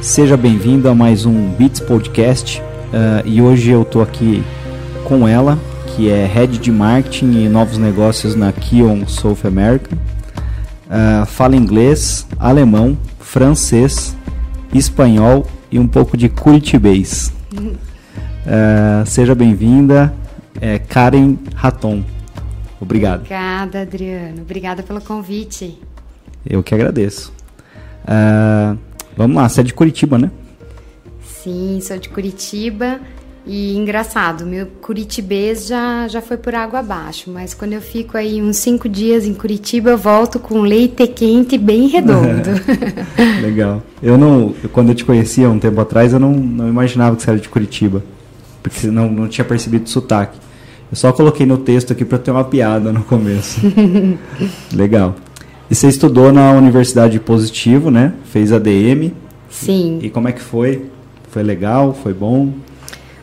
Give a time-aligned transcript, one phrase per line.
[0.00, 4.44] Seja bem-vindo a mais um Beats Podcast uh, e hoje eu tô aqui
[5.02, 9.96] com ela, que é Head de Marketing e Novos Negócios na Kion South America.
[10.86, 14.16] Uh, fala inglês, alemão, francês,
[14.72, 17.32] espanhol e um pouco de curitibês.
[17.52, 20.14] Uh, seja bem-vinda,
[20.60, 22.04] é Karen Raton.
[22.80, 23.20] Obrigado.
[23.22, 24.42] Obrigada, Adriano.
[24.42, 25.76] Obrigada pelo convite.
[26.46, 27.33] Eu que agradeço.
[28.04, 28.78] Uh,
[29.16, 30.30] vamos lá, você é de Curitiba, né?
[31.24, 33.00] Sim, sou de Curitiba.
[33.46, 38.40] E engraçado, meu curitibês já, já foi por água abaixo, mas quando eu fico aí
[38.40, 42.48] uns cinco dias em Curitiba, eu volto com leite quente bem redondo.
[43.42, 43.82] Legal.
[44.02, 47.30] Eu não, quando eu te conhecia um tempo atrás, eu não, não imaginava que você
[47.30, 48.02] era de Curitiba,
[48.62, 50.38] porque não, não tinha percebido o sotaque.
[50.90, 53.60] Eu só coloquei no texto aqui para ter uma piada no começo.
[54.72, 55.16] Legal.
[55.70, 58.12] E você estudou na Universidade Positivo, né?
[58.26, 59.12] Fez ADM.
[59.48, 59.98] Sim.
[60.02, 60.86] E como é que foi?
[61.30, 61.94] Foi legal?
[61.94, 62.52] Foi bom?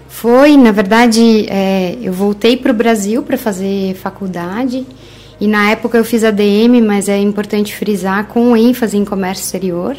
[0.08, 4.86] Foi, na verdade, é, eu voltei para o Brasil para fazer faculdade.
[5.40, 9.98] E na época eu fiz ADM, mas é importante frisar com ênfase em comércio exterior.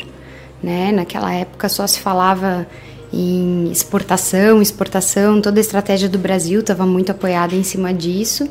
[0.63, 0.93] Né?
[0.93, 2.67] Naquela época só se falava
[3.13, 8.49] em exportação, exportação, toda a estratégia do Brasil estava muito apoiada em cima disso.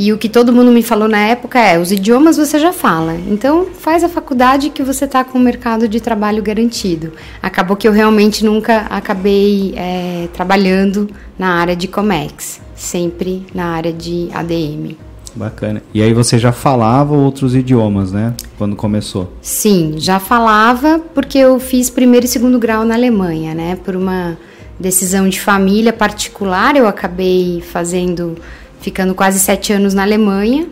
[0.00, 3.16] E o que todo mundo me falou na época é: os idiomas você já fala,
[3.28, 7.12] então faz a faculdade que você está com o mercado de trabalho garantido.
[7.42, 13.92] Acabou que eu realmente nunca acabei é, trabalhando na área de Comex, sempre na área
[13.92, 14.96] de ADM.
[15.34, 15.82] Bacana.
[15.92, 18.34] E aí você já falava outros idiomas, né?
[18.56, 19.32] Quando começou?
[19.42, 23.76] Sim, já falava porque eu fiz primeiro e segundo grau na Alemanha, né?
[23.84, 24.38] Por uma
[24.78, 28.36] decisão de família particular, eu acabei fazendo,
[28.80, 30.66] ficando quase sete anos na Alemanha.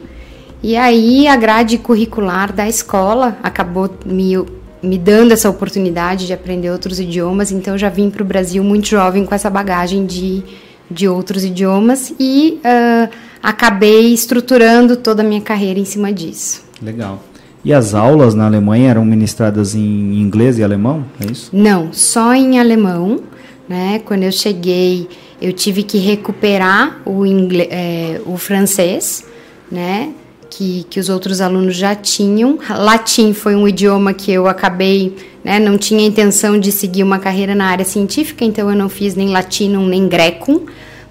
[0.62, 4.36] E aí a grade curricular da escola acabou me,
[4.82, 7.52] me dando essa oportunidade de aprender outros idiomas.
[7.52, 10.42] Então eu já vim para o Brasil muito jovem com essa bagagem de,
[10.90, 13.08] de outros idiomas e uh,
[13.42, 16.64] acabei estruturando toda a minha carreira em cima disso.
[16.82, 17.22] Legal.
[17.64, 21.04] E as aulas na Alemanha eram ministradas em inglês e alemão?
[21.20, 21.50] É isso?
[21.52, 23.20] Não, só em alemão.
[23.68, 24.00] Né?
[24.04, 25.08] Quando eu cheguei,
[25.40, 29.24] eu tive que recuperar o, inglês, é, o francês,
[29.70, 30.12] né?
[30.48, 32.58] Que, que os outros alunos já tinham.
[32.70, 35.14] Latim foi um idioma que eu acabei,
[35.44, 39.14] né, não tinha intenção de seguir uma carreira na área científica, então eu não fiz
[39.14, 40.66] nem latino nem greco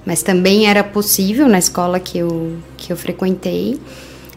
[0.05, 3.79] mas também era possível na escola que eu, que eu frequentei.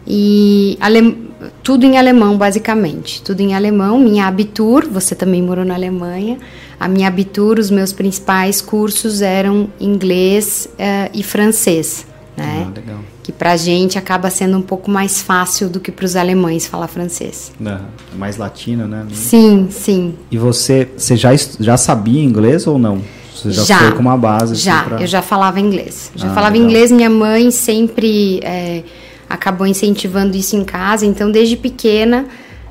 [0.07, 1.31] E ale,
[1.63, 3.23] tudo em alemão, basicamente.
[3.23, 3.99] Tudo em alemão.
[3.99, 6.39] Minha Abitur, você também morou na Alemanha.
[6.79, 12.07] A minha Abitur, os meus principais cursos eram inglês uh, e francês.
[12.37, 12.67] Né?
[12.67, 12.99] Ah, legal.
[13.23, 16.87] Que pra gente acaba sendo um pouco mais fácil do que para os alemães falar
[16.87, 17.53] francês.
[17.65, 17.79] É,
[18.17, 19.05] mais latino, né?
[19.13, 20.15] Sim, sim.
[20.31, 23.03] E você, você já, já sabia inglês ou não?
[23.35, 24.53] Você já, já foi com uma base?
[24.53, 25.01] Assim, já, pra...
[25.01, 26.13] eu já falava inglês.
[26.15, 26.69] Já ah, falava legal.
[26.69, 28.85] inglês, minha mãe sempre é,
[29.29, 32.27] acabou incentivando isso em casa, então desde pequena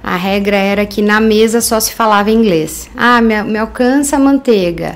[0.08, 2.90] a regra era que na mesa só se falava inglês.
[2.96, 4.96] Ah, me, me alcança a manteiga.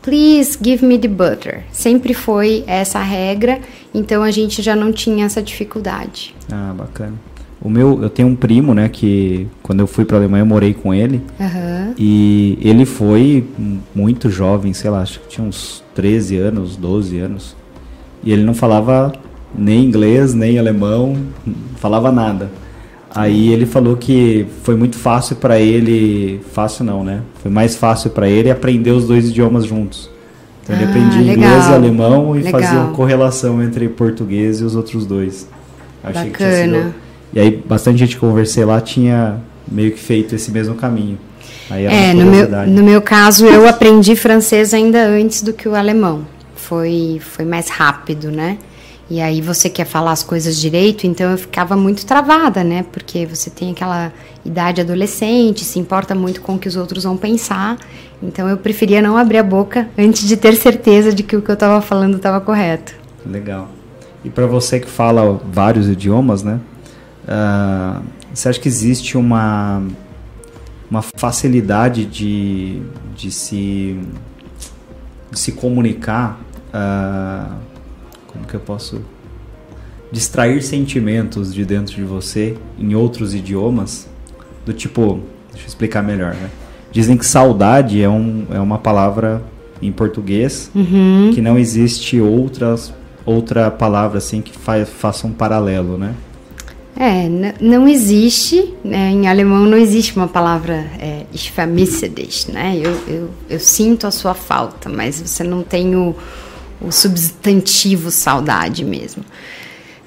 [0.00, 1.64] Please give me the butter.
[1.72, 3.58] Sempre foi essa a regra,
[3.92, 6.32] então a gente já não tinha essa dificuldade.
[6.48, 7.14] Ah, bacana.
[7.60, 10.46] O meu, eu tenho um primo, né, que quando eu fui para a Alemanha eu
[10.46, 11.20] morei com ele.
[11.40, 11.94] Uhum.
[11.98, 13.44] E ele foi
[13.92, 17.56] muito jovem, sei lá, acho que tinha uns 13 anos, 12 anos.
[18.22, 19.12] E ele não falava
[19.52, 21.16] nem inglês, nem alemão,
[21.78, 22.61] falava nada.
[23.14, 27.20] Aí ele falou que foi muito fácil para ele, fácil não, né?
[27.42, 30.10] Foi mais fácil para ele aprender os dois idiomas juntos.
[30.62, 32.60] Então ele ah, aprendia inglês e alemão e legal.
[32.60, 35.48] fazia uma correlação entre português e os outros dois.
[36.02, 36.82] Achei Bacana.
[36.82, 36.94] sido
[37.32, 39.40] e aí bastante gente que conversei lá tinha
[39.70, 41.18] meio que feito esse mesmo caminho.
[41.70, 46.26] é, no meu, no meu caso eu aprendi francês ainda antes do que o alemão.
[46.54, 48.58] Foi, foi mais rápido, né?
[49.10, 52.84] E aí você quer falar as coisas direito, então eu ficava muito travada, né?
[52.90, 54.12] Porque você tem aquela
[54.44, 57.76] idade adolescente, se importa muito com o que os outros vão pensar.
[58.22, 61.50] Então eu preferia não abrir a boca antes de ter certeza de que o que
[61.50, 62.94] eu estava falando estava correto.
[63.26, 63.68] Legal.
[64.24, 66.60] E para você que fala vários idiomas, né?
[67.24, 68.02] Uh,
[68.32, 69.82] você acha que existe uma,
[70.90, 72.80] uma facilidade de,
[73.14, 74.00] de, se,
[75.30, 76.40] de se comunicar?
[76.68, 77.71] Uh,
[78.32, 79.00] como que eu posso
[80.10, 84.08] distrair sentimentos de dentro de você em outros idiomas?
[84.64, 85.20] Do tipo,
[85.50, 86.50] deixa eu explicar melhor, né?
[86.90, 89.42] Dizem que saudade é, um, é uma palavra
[89.80, 91.30] em português uhum.
[91.34, 92.92] que não existe outras,
[93.24, 96.14] outra palavra assim que fa, faça um paralelo, né?
[96.94, 97.26] É,
[97.58, 102.76] não existe, né, em alemão não existe uma palavra é, ich vermisse dich, né?
[102.76, 106.14] Eu, eu, eu, sinto a sua falta, mas você não tem o,
[106.84, 109.24] o substantivo saudade mesmo.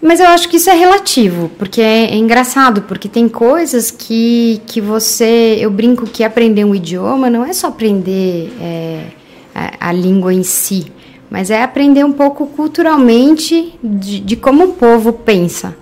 [0.02, 4.62] Mas eu acho que isso é relativo, porque é, é, engraçado, porque tem coisas que,
[4.68, 5.58] que você.
[5.60, 9.06] Eu brinco que aprender um idioma não é só aprender é,
[9.54, 10.92] a, a, língua em si,
[11.30, 15.76] mas é aprender um pouco culturalmente de, de como o povo pensa.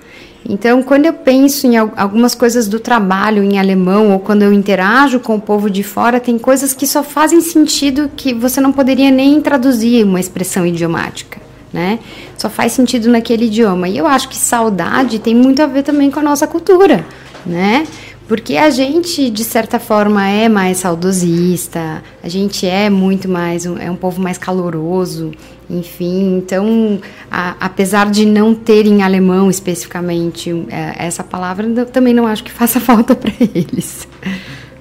[0.48, 5.20] Então, quando eu penso em algumas coisas do trabalho em alemão ou quando eu interajo
[5.20, 9.10] com o povo de fora, tem coisas que só fazem sentido que você não poderia
[9.10, 11.40] nem traduzir uma expressão idiomática,
[11.72, 12.00] né?
[12.38, 13.88] Só faz sentido naquele idioma.
[13.88, 17.06] E eu acho que saudade tem muito a ver também com a nossa cultura,
[17.46, 17.88] né?
[18.28, 23.92] Porque a gente, de certa forma, é mais saudosista, a gente é muito mais, é
[23.92, 25.32] um povo mais caloroso,
[25.70, 26.38] enfim.
[26.38, 27.00] Então,
[27.30, 32.44] a, apesar de não ter em alemão especificamente é, essa palavra, eu também não acho
[32.44, 34.08] que faça falta para eles.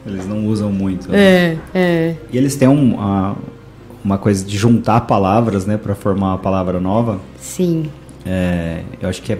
[0.07, 1.11] Eles não usam muito.
[1.11, 1.19] Né?
[1.19, 2.17] É, é.
[2.33, 3.37] E eles têm um, uma,
[4.05, 7.21] uma coisa de juntar palavras, né, para formar uma palavra nova.
[7.41, 7.91] Sim.
[8.25, 9.39] É, eu acho que é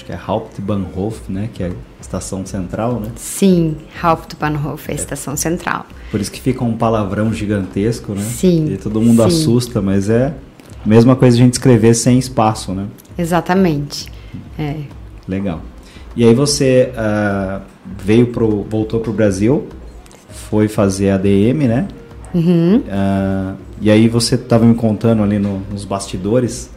[0.00, 1.50] acho que é Hauptbahnhof, né?
[1.52, 3.10] Que é a estação central, né?
[3.16, 4.94] Sim, Hauptbahnhof é é.
[4.94, 5.84] estação central.
[6.10, 8.22] Por isso que fica um palavrão gigantesco, né?
[8.22, 8.72] Sim.
[8.72, 9.28] E todo mundo sim.
[9.28, 10.34] assusta, mas é
[10.88, 12.86] mesma coisa a gente escrever sem espaço, né?
[13.18, 14.10] Exatamente.
[14.58, 14.76] É.
[15.28, 15.60] Legal.
[16.16, 17.62] E aí você uh,
[18.02, 19.68] veio pro, voltou para o Brasil,
[20.28, 21.88] foi fazer ADM, né?
[22.34, 22.78] Uhum.
[22.78, 26.70] Uh, e aí você estava me contando ali no, nos bastidores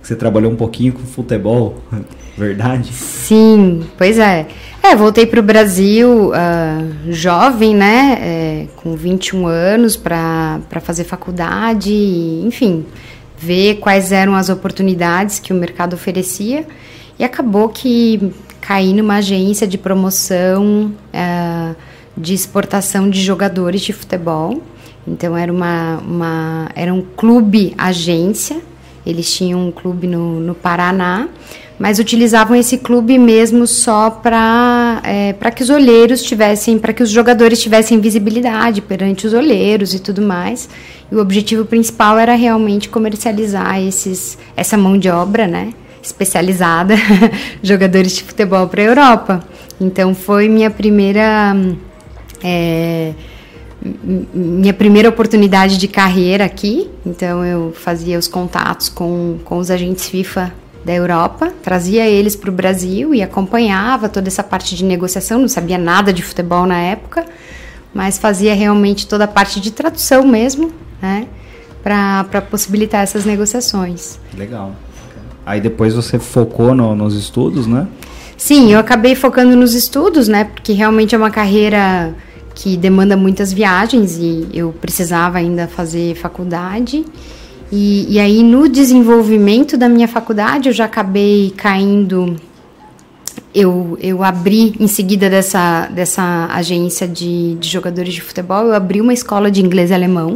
[0.00, 1.76] que você trabalhou um pouquinho com futebol.
[2.36, 2.90] Verdade?
[2.92, 4.46] Sim, pois é.
[4.82, 8.18] É, voltei para o Brasil uh, jovem, né?
[8.20, 12.86] É, com 21 anos para fazer faculdade, enfim,
[13.40, 16.66] ver quais eram as oportunidades que o mercado oferecia.
[17.18, 21.74] E acabou que caí numa agência de promoção uh,
[22.14, 24.62] de exportação de jogadores de futebol.
[25.08, 28.60] Então era uma, uma era um clube agência.
[29.06, 31.26] Eles tinham um clube no, no Paraná
[31.80, 37.02] mas utilizavam esse clube mesmo só para é, para que os olheiros tivessem, para que
[37.02, 40.68] os jogadores tivessem visibilidade perante os olheiros e tudo mais.
[41.10, 46.94] O objetivo principal era realmente comercializar esses, essa mão de obra, né, especializada,
[47.62, 49.44] jogadores de futebol para a Europa.
[49.80, 51.56] Então foi minha primeira
[52.42, 53.12] é,
[53.82, 56.90] minha primeira oportunidade de carreira aqui.
[57.04, 60.52] Então eu fazia os contatos com, com os agentes FIFA
[60.84, 65.38] da Europa, trazia eles para o Brasil e acompanhava toda essa parte de negociação.
[65.38, 67.26] Não sabia nada de futebol na época,
[67.92, 71.26] mas fazia realmente toda a parte de tradução mesmo, né,
[71.82, 74.18] para possibilitar essas negociações.
[74.36, 74.74] Legal.
[75.44, 77.86] Aí depois você focou no, nos estudos, né?
[78.36, 82.14] Sim, eu acabei focando nos estudos, né, porque realmente é uma carreira
[82.54, 87.04] que demanda muitas viagens e eu precisava ainda fazer faculdade.
[87.72, 92.36] E, e aí, no desenvolvimento da minha faculdade, eu já acabei caindo.
[93.54, 99.00] Eu, eu abri, em seguida dessa, dessa agência de, de jogadores de futebol, eu abri
[99.00, 100.34] uma escola de inglês e alemão.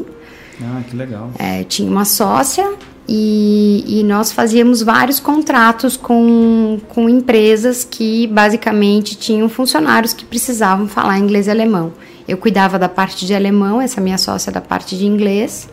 [0.62, 1.30] Ah, que legal.
[1.38, 2.74] É, tinha uma sócia
[3.08, 10.88] e, e, nós fazíamos vários contratos com, com empresas que basicamente tinham funcionários que precisavam
[10.88, 11.92] falar inglês e alemão.
[12.26, 15.68] Eu cuidava da parte de alemão, essa minha sócia da parte de inglês.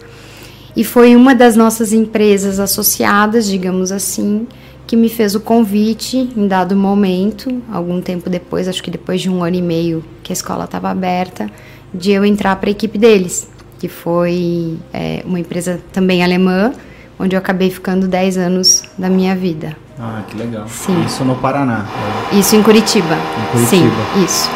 [0.75, 4.47] E foi uma das nossas empresas associadas, digamos assim,
[4.85, 9.29] que me fez o convite em dado momento, algum tempo depois, acho que depois de
[9.29, 11.49] um ano e meio que a escola estava aberta,
[11.93, 13.47] de eu entrar para a equipe deles,
[13.81, 16.71] que foi é, uma empresa também alemã,
[17.19, 19.75] onde eu acabei ficando 10 anos da minha vida.
[19.99, 20.67] Ah, que legal.
[20.67, 21.03] Sim.
[21.03, 21.87] Isso no Paraná.
[22.31, 23.15] Isso em Curitiba.
[23.15, 23.95] Em Curitiba.
[24.13, 24.51] Sim, isso.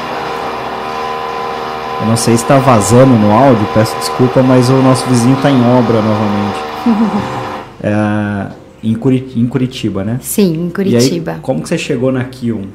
[2.01, 5.49] Eu não sei se está vazando no áudio, peço desculpa, mas o nosso vizinho está
[5.49, 6.59] em obra novamente.
[7.81, 8.51] é,
[8.83, 10.19] em, Curitiba, em, Curitiba, né?
[10.21, 11.31] Sim, em Curitiba.
[11.31, 12.65] Aí, como que você chegou na Kion?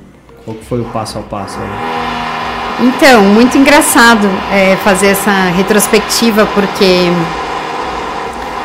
[0.45, 1.61] Qual foi o passo a passo?
[1.61, 2.00] Aí?
[2.82, 7.10] Então, muito engraçado é, fazer essa retrospectiva, porque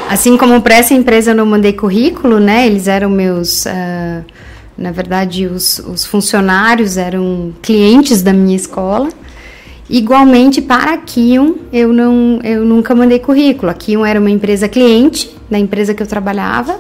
[0.10, 2.66] assim como para essa empresa eu não mandei currículo, né?
[2.66, 3.66] Eles eram meus...
[3.66, 4.24] Uh,
[4.78, 9.10] na verdade, os, os funcionários eram clientes da minha escola.
[9.90, 13.72] Igualmente para a Kion, eu, não, eu nunca mandei currículo.
[13.72, 16.80] A Kion era uma empresa cliente da empresa que eu trabalhava.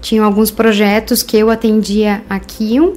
[0.00, 2.94] Tinham alguns projetos que eu atendia a Kion.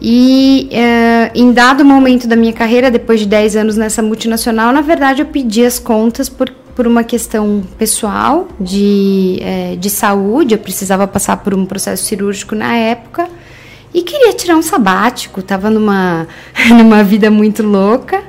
[0.00, 4.80] E uh, em dado momento da minha carreira, depois de 10 anos nessa multinacional, na
[4.80, 10.54] verdade eu pedi as contas por, por uma questão pessoal de, é, de saúde.
[10.54, 13.28] Eu precisava passar por um processo cirúrgico na época.
[13.92, 16.28] e queria tirar um sabático, estava numa,
[16.70, 18.22] numa vida muito louca.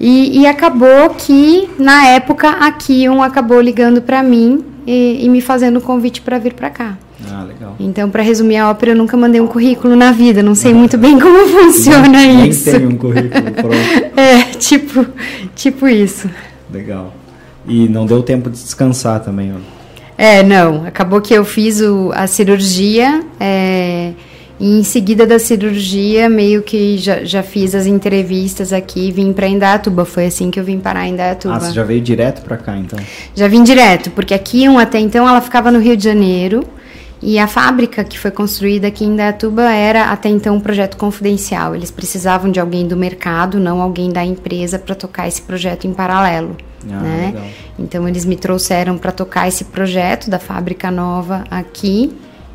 [0.00, 5.42] E, e, acabou que, na época, a Kion acabou ligando para mim e, e, me
[5.42, 6.96] fazendo o convite para vir para cá.
[7.30, 7.76] Ah, legal.
[7.78, 10.96] Então, para resumir a ópera, eu nunca mandei um currículo na vida, não sei muito
[10.96, 12.70] bem como funciona nem, isso.
[12.70, 13.74] Nem tem um currículo pronto.
[14.18, 15.06] é, tipo,
[15.54, 16.30] tipo isso.
[16.72, 17.12] Legal.
[17.66, 19.58] E não deu tempo de descansar também, ó.
[20.16, 20.86] É, não.
[20.86, 23.22] Acabou que eu fiz o, a cirurgia.
[23.38, 24.12] É,
[24.60, 29.46] e em seguida da cirurgia, meio que já, já fiz as entrevistas aqui, vim para
[29.46, 30.04] Indaiatuba.
[30.04, 31.54] Foi assim que eu vim parar em Indaiatuba.
[31.54, 32.98] Ah, você já veio direto para cá, então?
[33.36, 36.64] Já vim direto, porque aqui, um, até então, ela ficava no Rio de Janeiro.
[37.20, 41.74] E a fábrica que foi construída aqui em Indaiatuba era até então um projeto confidencial.
[41.74, 45.92] Eles precisavam de alguém do mercado, não alguém da empresa, para tocar esse projeto em
[45.92, 46.56] paralelo.
[46.88, 47.26] Ah, né?
[47.26, 47.46] Legal.
[47.76, 52.12] Então eles me trouxeram para tocar esse projeto da fábrica nova aqui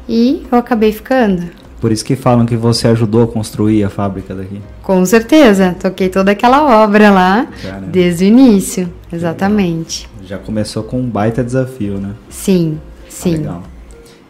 [0.07, 1.62] e eu acabei ficando.
[1.83, 4.61] Por isso que falam que você ajudou a construir a fábrica daqui.
[4.81, 7.87] Com certeza, toquei toda aquela obra lá Caramba.
[7.87, 10.09] desde o início, exatamente.
[10.25, 12.11] Já começou com um baita desafio, né?
[12.29, 13.33] Sim, sim.
[13.33, 13.63] Ah, legal.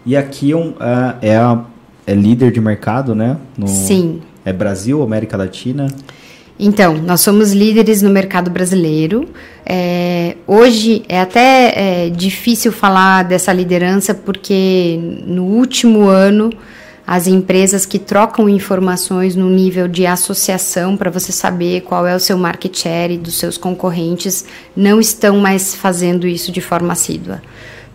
[0.04, 1.64] E aqui um, uh, é, a,
[2.08, 3.38] é líder de mercado, né?
[3.56, 4.24] No, sim.
[4.44, 5.86] É Brasil, América Latina?
[6.58, 9.30] Então, nós somos líderes no mercado brasileiro.
[9.64, 16.50] É, hoje é até é, difícil falar dessa liderança porque no último ano
[17.06, 22.20] as empresas que trocam informações no nível de associação para você saber qual é o
[22.20, 24.46] seu market share dos seus concorrentes
[24.76, 27.42] não estão mais fazendo isso de forma assídua.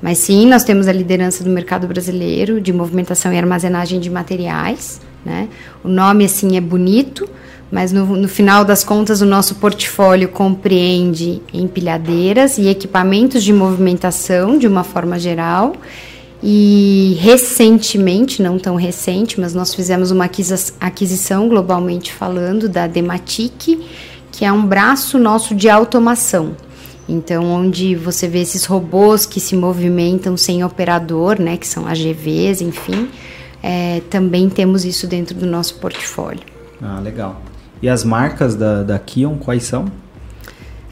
[0.00, 5.00] Mas sim, nós temos a liderança do mercado brasileiro de movimentação e armazenagem de materiais.
[5.24, 5.48] Né?
[5.82, 7.28] O nome assim é bonito,
[7.72, 14.56] mas no, no, final das contas o nosso portfólio compreende empilhadeiras e equipamentos de movimentação
[14.56, 15.74] de uma forma geral.
[16.42, 20.30] E recentemente, não tão recente, mas nós fizemos uma
[20.80, 23.80] aquisição globalmente falando da Dematic,
[24.30, 26.54] que é um braço nosso de automação.
[27.08, 32.60] Então, onde você vê esses robôs que se movimentam sem operador, né, que são AGVs,
[32.60, 33.08] enfim,
[33.62, 36.42] é, também temos isso dentro do nosso portfólio.
[36.80, 37.40] Ah, legal.
[37.82, 39.86] E as marcas da, da Kion, quais são?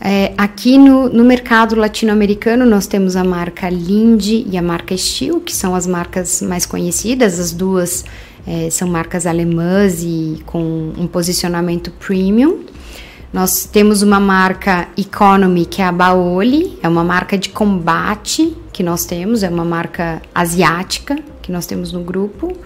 [0.09, 5.41] É, aqui no, no mercado latino-americano nós temos a marca Linde e a marca Steel,
[5.41, 8.05] que são as marcas mais conhecidas, as duas
[8.47, 12.61] é, são marcas alemãs e com um posicionamento premium.
[13.33, 18.85] Nós temos uma marca Economy, que é a Baoli, é uma marca de combate que
[18.85, 22.57] nós temos, é uma marca asiática que nós temos no grupo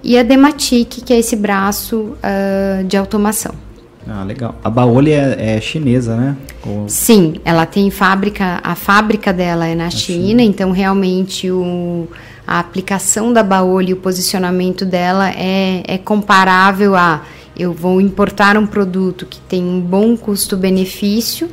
[0.00, 3.52] e a Dematic, que é esse braço uh, de automação.
[4.06, 4.54] Ah, legal.
[4.62, 6.36] A Baoli é, é chinesa, né?
[6.66, 6.88] Ou...
[6.88, 12.06] Sim, ela tem fábrica, a fábrica dela é na China, China, então realmente o,
[12.46, 17.22] a aplicação da Baoli, o posicionamento dela é, é comparável a
[17.56, 21.48] eu vou importar um produto que tem um bom custo-benefício,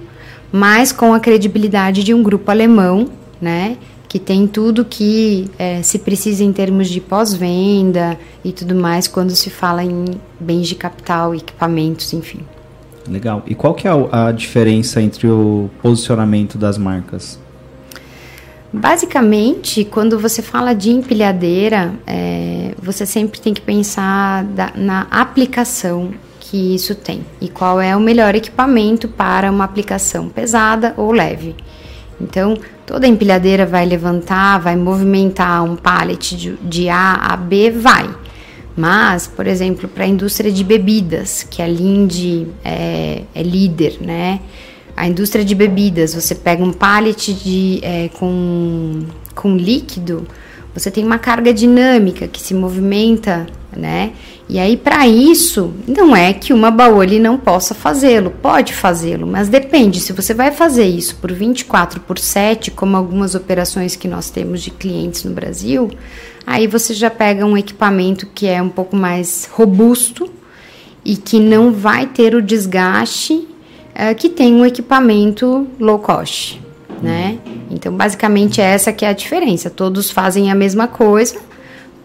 [0.52, 3.78] mas com a credibilidade de um grupo alemão, né?
[4.12, 9.30] Que tem tudo que é, se precisa em termos de pós-venda e tudo mais quando
[9.34, 10.04] se fala em
[10.38, 12.42] bens de capital, equipamentos, enfim.
[13.08, 13.42] Legal.
[13.48, 17.40] E qual que é a diferença entre o posicionamento das marcas?
[18.74, 26.12] Basicamente, quando você fala de empilhadeira, é, você sempre tem que pensar da, na aplicação
[26.38, 31.56] que isso tem e qual é o melhor equipamento para uma aplicação pesada ou leve.
[32.22, 38.10] Então, toda empilhadeira vai levantar, vai movimentar um pallet de, de A a B, vai.
[38.76, 44.40] Mas, por exemplo, para a indústria de bebidas, que a Linde é, é, líder, né?
[44.96, 49.04] A indústria de bebidas, você pega um pallet de, é, com,
[49.36, 50.28] com líquido,
[50.74, 54.14] você tem uma carga dinâmica que se movimenta, né?
[54.52, 59.48] E aí, para isso, não é que uma Baoli não possa fazê-lo, pode fazê-lo, mas
[59.48, 60.02] depende.
[60.02, 64.62] Se você vai fazer isso por 24 por 7, como algumas operações que nós temos
[64.62, 65.90] de clientes no Brasil,
[66.46, 70.30] aí você já pega um equipamento que é um pouco mais robusto
[71.06, 73.48] e que não vai ter o desgaste
[73.96, 76.62] é, que tem um equipamento low cost,
[77.02, 77.40] né?
[77.70, 79.70] Então, basicamente, essa que é a diferença.
[79.70, 81.40] Todos fazem a mesma coisa,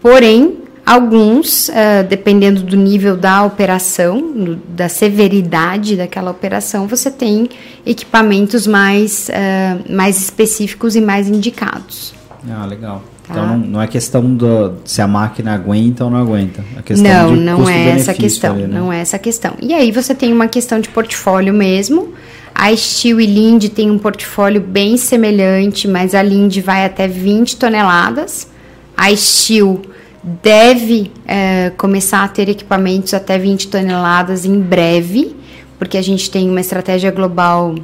[0.01, 7.49] porém Alguns, uh, dependendo do nível da operação, do, da severidade daquela operação, você tem
[7.85, 12.13] equipamentos mais, uh, mais específicos e mais indicados.
[12.49, 13.03] Ah, legal.
[13.21, 13.33] Tá?
[13.33, 16.63] Então não, não, é questão do, se a máquina aguenta ou não aguenta.
[16.77, 18.55] A questão não, não é essa questão.
[18.55, 18.79] Ali, né?
[18.79, 19.55] Não é essa questão.
[19.61, 22.13] E aí você tem uma questão de portfólio mesmo.
[22.55, 27.57] A Steel e Lind tem um portfólio bem semelhante, mas a Lind vai até 20
[27.57, 28.47] toneladas.
[28.95, 29.81] A Steel
[30.23, 35.35] deve é, começar a ter equipamentos até 20 toneladas em breve,
[35.77, 37.75] porque a gente tem uma estratégia global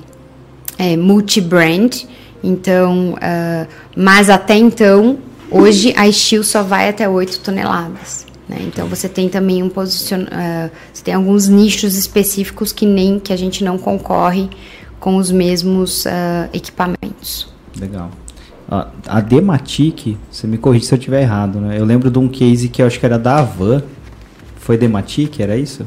[0.77, 2.03] é, multi-brand.
[2.43, 5.17] Então, uh, mas até então,
[5.49, 8.25] hoje a Steel só vai até 8 toneladas.
[8.49, 8.57] Né?
[8.61, 10.23] Então você tem também um posicion...
[10.23, 14.49] Uh, você tem alguns nichos específicos que nem que a gente não concorre
[14.99, 17.47] com os mesmos uh, equipamentos.
[17.79, 18.11] Legal.
[19.07, 21.79] A Dematic, você me corrige se eu estiver errado, né?
[21.79, 23.83] Eu lembro de um case que eu acho que era da Avan.
[24.57, 25.85] Foi Dematic, era isso?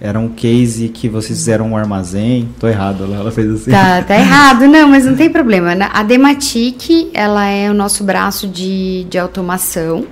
[0.00, 2.48] Era um case que vocês fizeram um armazém.
[2.60, 3.70] Tô errado, ela fez assim.
[3.70, 4.66] Tá, tá errado.
[4.66, 5.72] Não, mas não tem problema.
[5.92, 10.04] A Dematic, ela é o nosso braço de, de automação,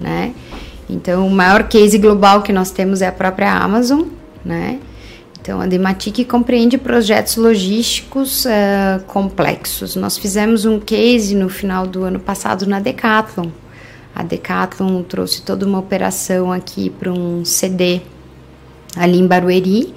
[0.00, 0.32] né?
[0.88, 4.02] Então, o maior case global que nós temos é a própria Amazon,
[4.44, 4.78] né?
[5.42, 9.96] Então, a Dematic compreende projetos logísticos uh, complexos.
[9.96, 13.48] Nós fizemos um case no final do ano passado na Decathlon.
[14.14, 18.02] A Decathlon trouxe toda uma operação aqui para um CD
[18.94, 19.92] ali em Barueri.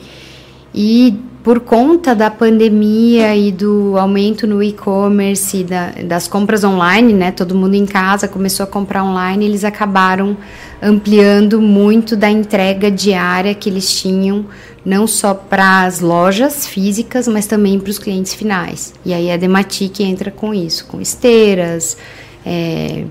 [0.74, 7.32] E por conta da pandemia e do aumento no e-commerce, da, das compras online, né?
[7.32, 10.36] Todo mundo em casa começou a comprar online, eles acabaram
[10.82, 14.48] ampliando muito da entrega diária que eles tinham,
[14.84, 18.92] não só para as lojas físicas, mas também para os clientes finais.
[19.06, 21.96] E aí a Dematic entra com isso, com esteiras,
[22.44, 23.04] é,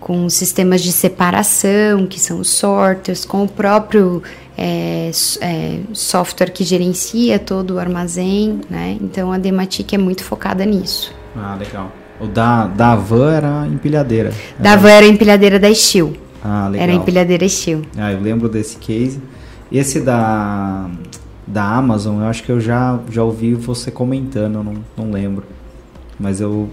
[0.00, 4.22] com sistemas de separação, que são os sorters, com o próprio
[4.56, 5.10] é,
[5.40, 8.96] é, software que gerencia todo o armazém, né?
[9.00, 11.12] Então a Dematic é muito focada nisso.
[11.36, 11.92] Ah, legal.
[12.18, 14.32] O da, da Van era empilhadeira.
[14.58, 16.14] Da Van era empilhadeira da Steel.
[16.42, 16.88] Ah, legal.
[16.88, 17.82] Era empilhadeira Steel.
[17.96, 19.20] Ah, eu lembro desse case.
[19.70, 20.88] Esse da,
[21.46, 25.44] da Amazon, eu acho que eu já, já ouvi você comentando, não, não lembro.
[26.18, 26.70] Mas eu.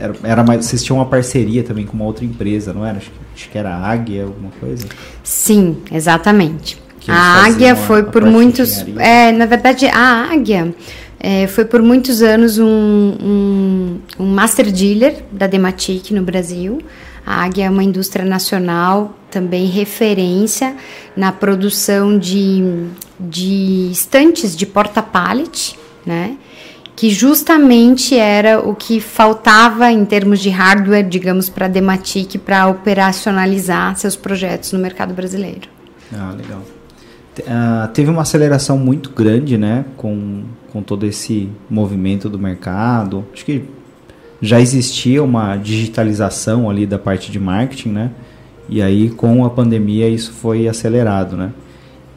[0.00, 2.98] Era, era mais, vocês tinham uma parceria também com uma outra empresa, não era?
[2.98, 4.84] Acho que Acho que era Águia, alguma coisa?
[5.22, 6.76] Sim, exatamente.
[7.06, 8.84] A Águia foi por muitos.
[8.98, 10.74] É, na verdade, a Águia
[11.20, 16.80] é, foi por muitos anos um, um, um master dealer da Dematic no Brasil.
[17.24, 20.74] A Águia é uma indústria nacional, também referência
[21.16, 22.88] na produção de,
[23.20, 26.36] de estantes de porta-pallet, né?
[26.98, 32.66] Que justamente era o que faltava em termos de hardware, digamos, para a Dematic para
[32.66, 35.68] operacionalizar seus projetos no mercado brasileiro.
[36.12, 36.60] Ah, legal.
[37.38, 43.24] Uh, teve uma aceleração muito grande, né, com, com todo esse movimento do mercado.
[43.32, 43.62] Acho que
[44.42, 48.10] já existia uma digitalização ali da parte de marketing, né?
[48.68, 51.52] E aí com a pandemia isso foi acelerado, né?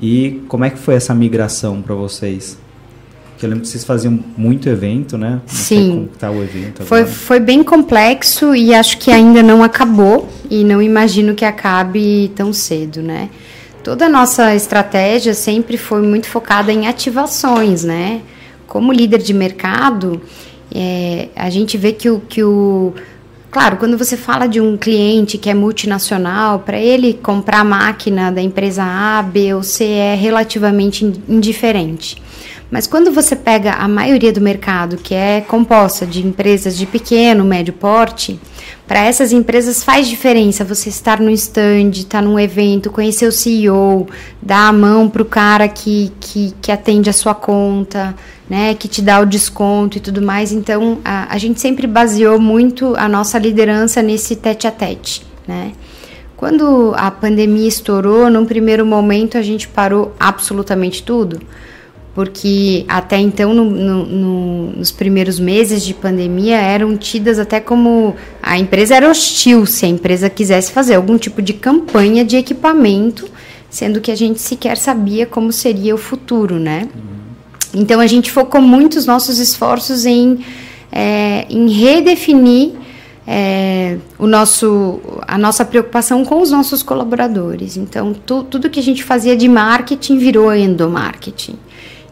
[0.01, 2.59] E como é que foi essa migração para vocês?
[3.41, 5.41] Que eu lembro que vocês faziam muito evento, né?
[5.41, 6.07] Não Sim.
[6.19, 10.79] Tá o evento foi, foi bem complexo e acho que ainda não acabou e não
[10.79, 13.31] imagino que acabe tão cedo, né?
[13.83, 18.21] Toda a nossa estratégia sempre foi muito focada em ativações, né?
[18.67, 20.21] Como líder de mercado,
[20.71, 22.93] é, a gente vê que o, que o
[23.49, 28.31] Claro, quando você fala de um cliente que é multinacional, para ele comprar a máquina
[28.31, 32.21] da empresa A, B ou C é relativamente indiferente.
[32.71, 37.43] Mas quando você pega a maioria do mercado, que é composta de empresas de pequeno,
[37.43, 38.39] médio porte,
[38.87, 43.31] para essas empresas faz diferença você estar no stand, estar tá num evento, conhecer o
[43.31, 44.07] CEO,
[44.41, 48.15] dar a mão para o cara que, que, que atende a sua conta,
[48.49, 50.53] né, que te dá o desconto e tudo mais.
[50.53, 55.73] Então, a, a gente sempre baseou muito a nossa liderança nesse tete a tete, né?
[56.37, 61.39] Quando a pandemia estourou, num primeiro momento a gente parou absolutamente tudo
[62.13, 68.15] porque até então, no, no, no, nos primeiros meses de pandemia, eram tidas até como
[68.41, 73.29] a empresa era hostil se a empresa quisesse fazer algum tipo de campanha de equipamento,
[73.69, 76.89] sendo que a gente sequer sabia como seria o futuro, né?
[77.73, 80.39] Então a gente focou muito os nossos esforços em,
[80.91, 82.73] é, em redefinir
[83.25, 87.77] é, o nosso, a nossa preocupação com os nossos colaboradores.
[87.77, 91.55] Então, tu, tudo que a gente fazia de marketing virou endomarketing.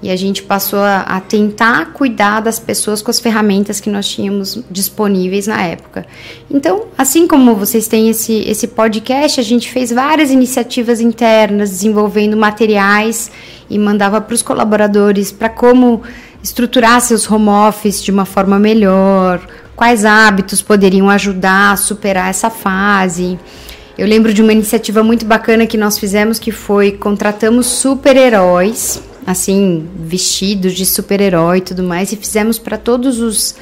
[0.01, 4.07] E a gente passou a, a, tentar cuidar das pessoas com as ferramentas que nós
[4.07, 6.05] tínhamos disponíveis na época.
[6.49, 12.37] Então, assim como vocês têm esse, esse podcast, a gente fez várias iniciativas internas, desenvolvendo
[12.37, 13.29] materiais
[13.69, 16.01] e mandava para os colaboradores para como
[16.41, 22.49] estruturar seus home office de uma forma melhor, quais hábitos poderiam ajudar a superar essa
[22.49, 23.37] fase.
[23.97, 29.87] Eu lembro de uma iniciativa muito bacana que nós fizemos que foi contratamos super-heróis assim,
[29.95, 33.55] vestidos de super-herói e tudo mais, e fizemos para todos os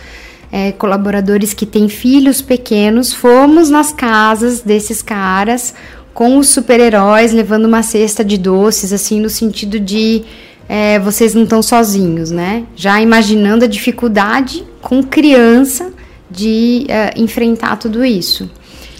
[0.49, 5.73] é, colaboradores que têm filhos pequenos, fomos nas casas desses caras
[6.13, 10.23] com os super-heróis, levando uma cesta de doces, assim, no sentido de
[10.69, 12.63] é, vocês não estão sozinhos, né?
[12.73, 15.91] Já imaginando a dificuldade com criança
[16.31, 18.49] de é, enfrentar tudo isso.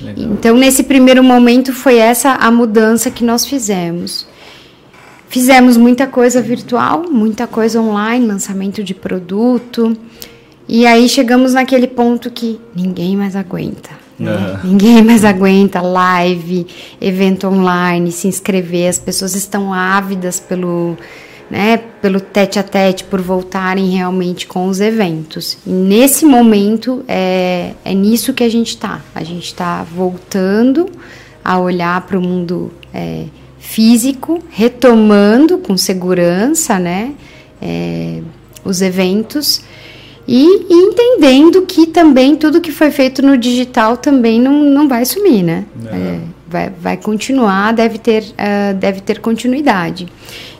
[0.01, 0.33] Legal.
[0.33, 4.26] Então, nesse primeiro momento, foi essa a mudança que nós fizemos.
[5.29, 9.95] Fizemos muita coisa virtual, muita coisa online, lançamento de produto.
[10.67, 13.89] E aí chegamos naquele ponto que ninguém mais aguenta.
[14.17, 14.59] Né?
[14.63, 14.71] Uhum.
[14.71, 16.65] Ninguém mais aguenta live,
[16.99, 18.89] evento online, se inscrever.
[18.89, 20.97] As pessoas estão ávidas pelo,
[21.51, 25.57] né, pelo tete a tete, por voltarem realmente com os eventos.
[25.65, 29.01] E nesse momento é, é nisso que a gente está.
[29.13, 30.89] A gente está voltando
[31.43, 33.25] a olhar para o mundo é,
[33.67, 37.11] físico, retomando com segurança, né,
[37.61, 38.21] é,
[38.63, 39.61] os eventos
[40.27, 45.05] e, e, entendendo que também tudo que foi feito no digital também não, não vai
[45.05, 45.63] sumir, né?
[45.85, 50.05] É, vai, vai continuar, deve ter, uh, deve ter continuidade.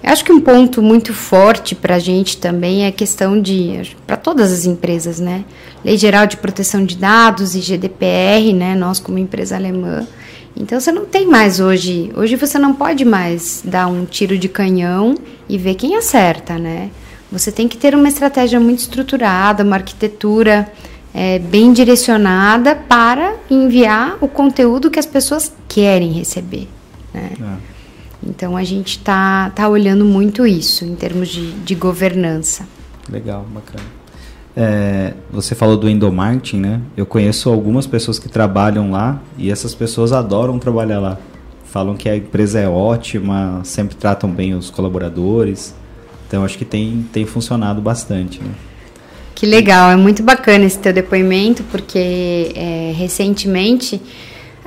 [0.02, 3.94] Eu acho que um ponto muito forte para a gente também é a questão de,
[4.06, 5.44] para todas as empresas, né?
[5.84, 8.74] Lei Geral de Proteção de Dados e GDPR, né?
[8.74, 10.08] Nós como empresa alemã.
[10.60, 14.50] Então você não tem mais hoje, hoje você não pode mais dar um tiro de
[14.50, 15.16] canhão
[15.48, 16.90] e ver quem acerta, né?
[17.32, 20.72] Você tem que ter uma estratégia muito estruturada, uma arquitetura
[21.14, 26.68] é, bem direcionada para enviar o conteúdo que as pessoas querem receber.
[27.14, 27.32] Né?
[27.40, 27.78] É.
[28.28, 32.68] Então a gente está tá olhando muito isso em termos de, de governança.
[33.10, 33.97] Legal, bacana.
[34.60, 36.82] É, você falou do endomarketing, né?
[36.98, 41.20] Eu conheço algumas pessoas que trabalham lá e essas pessoas adoram trabalhar lá.
[41.66, 45.76] Falam que a empresa é ótima, sempre tratam bem os colaboradores.
[46.28, 48.42] Então acho que tem, tem funcionado bastante.
[48.42, 48.50] Né?
[49.36, 54.02] Que legal, é muito bacana esse teu depoimento, porque é, recentemente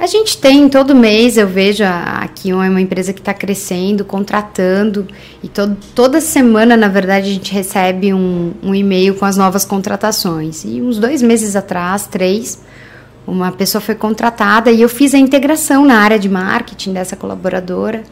[0.00, 5.06] a gente tem todo mês, eu vejo aqui uma empresa que está crescendo, contratando,
[5.42, 5.48] e
[5.94, 10.64] toda semana, na verdade, a gente recebe um, um e-mail com as novas contratações.
[10.64, 12.62] E uns dois meses atrás, três,
[13.26, 18.02] uma pessoa foi contratada e eu fiz a integração na área de marketing dessa colaboradora.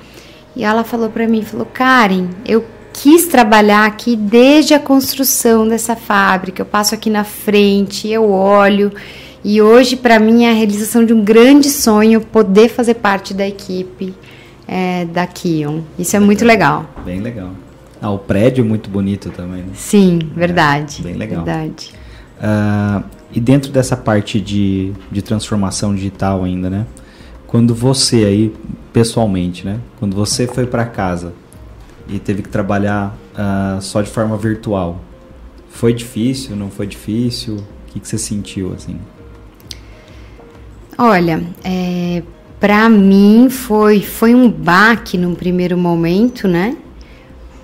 [0.54, 5.96] E ela falou para mim, falou, Karen, eu quis trabalhar aqui desde a construção dessa
[5.96, 6.60] fábrica.
[6.60, 8.92] Eu passo aqui na frente, eu olho.
[9.44, 13.46] E hoje, para mim, é a realização de um grande sonho poder fazer parte da
[13.46, 14.14] equipe
[14.66, 15.80] é, da Kion.
[15.98, 16.86] Isso é muito legal.
[17.04, 17.50] Bem legal.
[18.00, 19.62] Ah, o prédio é muito bonito também.
[19.62, 19.70] Né?
[19.74, 21.00] Sim, verdade.
[21.00, 21.44] É, bem legal.
[21.44, 21.92] Verdade.
[22.38, 26.86] Uh, e dentro dessa parte de, de transformação digital ainda, né?
[27.46, 28.54] Quando você aí,
[28.92, 29.80] pessoalmente, né?
[29.98, 31.32] Quando você foi para casa,
[32.08, 35.00] e teve que trabalhar uh, só de forma virtual.
[35.68, 36.56] Foi difícil?
[36.56, 37.56] Não foi difícil?
[37.56, 38.98] O que, que você sentiu assim?
[41.00, 42.24] Olha, é,
[42.58, 46.76] para mim foi foi um baque num primeiro momento, né?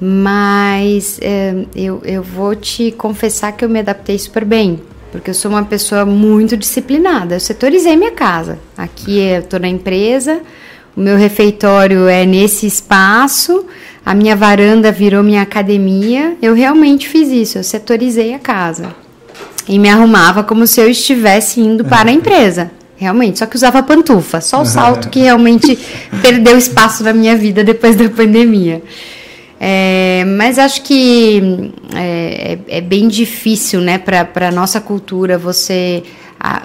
[0.00, 5.34] Mas é, eu, eu vou te confessar que eu me adaptei super bem, porque eu
[5.34, 7.34] sou uma pessoa muito disciplinada.
[7.34, 8.60] Eu setorizei minha casa.
[8.78, 10.40] Aqui eu estou na empresa,
[10.96, 13.66] o meu refeitório é nesse espaço,
[14.06, 16.36] a minha varanda virou minha academia.
[16.40, 18.94] Eu realmente fiz isso, eu setorizei a casa.
[19.68, 22.70] E me arrumava como se eu estivesse indo para a empresa.
[22.96, 25.78] Realmente, só que usava pantufa, só o salto que realmente
[26.22, 28.82] perdeu espaço na minha vida depois da pandemia.
[29.58, 36.02] É, mas acho que é, é, é bem difícil, né, para a nossa cultura, você,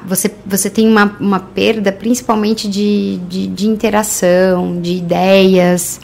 [0.05, 5.99] você, você tem uma, uma perda principalmente de, de, de interação, de ideias,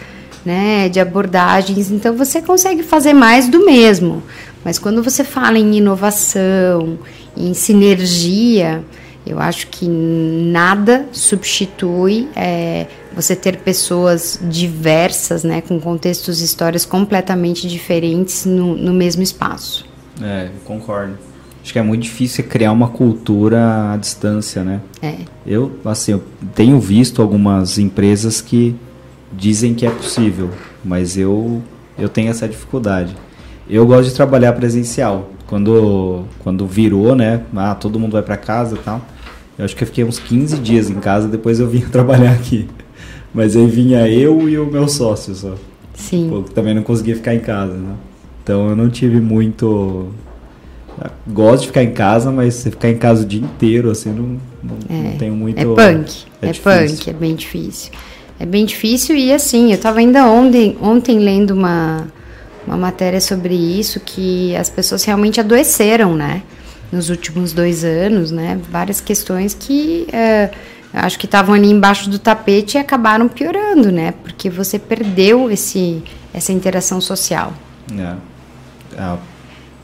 [0.46, 1.92] né, de abordagens.
[1.92, 4.24] Então você consegue fazer mais do mesmo.
[4.64, 6.98] Mas quando você fala em inovação,
[7.36, 8.84] em sinergia,
[9.26, 16.86] eu acho que nada substitui é, você ter pessoas diversas, né, com contextos e histórias
[16.86, 19.86] completamente diferentes no, no mesmo espaço.
[20.22, 21.18] É, concordo.
[21.64, 24.82] Acho que é muito difícil criar uma cultura à distância, né?
[25.02, 25.16] É.
[25.48, 28.76] Eu, assim, eu tenho visto algumas empresas que
[29.34, 30.52] dizem que é possível,
[30.84, 31.64] mas eu
[31.98, 33.16] eu tenho essa dificuldade.
[33.68, 35.32] Eu gosto de trabalhar presencial.
[35.48, 37.42] Quando quando virou, né?
[37.56, 39.02] Ah, todo mundo vai para casa e tal.
[39.58, 42.68] Eu acho que eu fiquei uns 15 dias em casa, depois eu vim trabalhar aqui.
[43.34, 45.56] Mas aí vinha eu e o meu sócio só.
[45.94, 46.30] Sim.
[46.30, 47.96] Pô, também não conseguia ficar em casa, né?
[48.44, 50.12] Então eu não tive muito
[51.28, 54.40] gosto de ficar em casa, mas se ficar em casa o dia inteiro, assim, não,
[54.64, 55.60] não, é, não tenho muito.
[55.60, 56.24] É punk.
[56.42, 57.92] É, é punk, é bem difícil.
[58.40, 62.08] É bem difícil e assim, eu estava ainda ontem, ontem lendo uma,
[62.68, 66.44] uma matéria sobre isso, que as pessoas realmente adoeceram, né?
[66.92, 68.60] Nos últimos dois anos, né?
[68.70, 70.52] Várias questões que é,
[70.94, 74.14] acho que estavam ali embaixo do tapete e acabaram piorando, né?
[74.24, 76.02] Porque você perdeu esse,
[76.34, 77.54] essa interação social.
[77.92, 78.16] É.
[78.98, 79.20] é o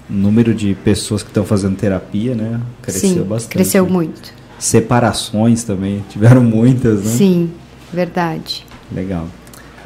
[0.09, 2.59] número de pessoas que estão fazendo terapia, né?
[2.81, 3.51] Cresceu Sim, bastante.
[3.51, 4.33] Cresceu muito.
[4.57, 7.11] Separações também, tiveram muitas, né?
[7.11, 7.51] Sim,
[7.91, 8.65] verdade.
[8.91, 9.27] Legal.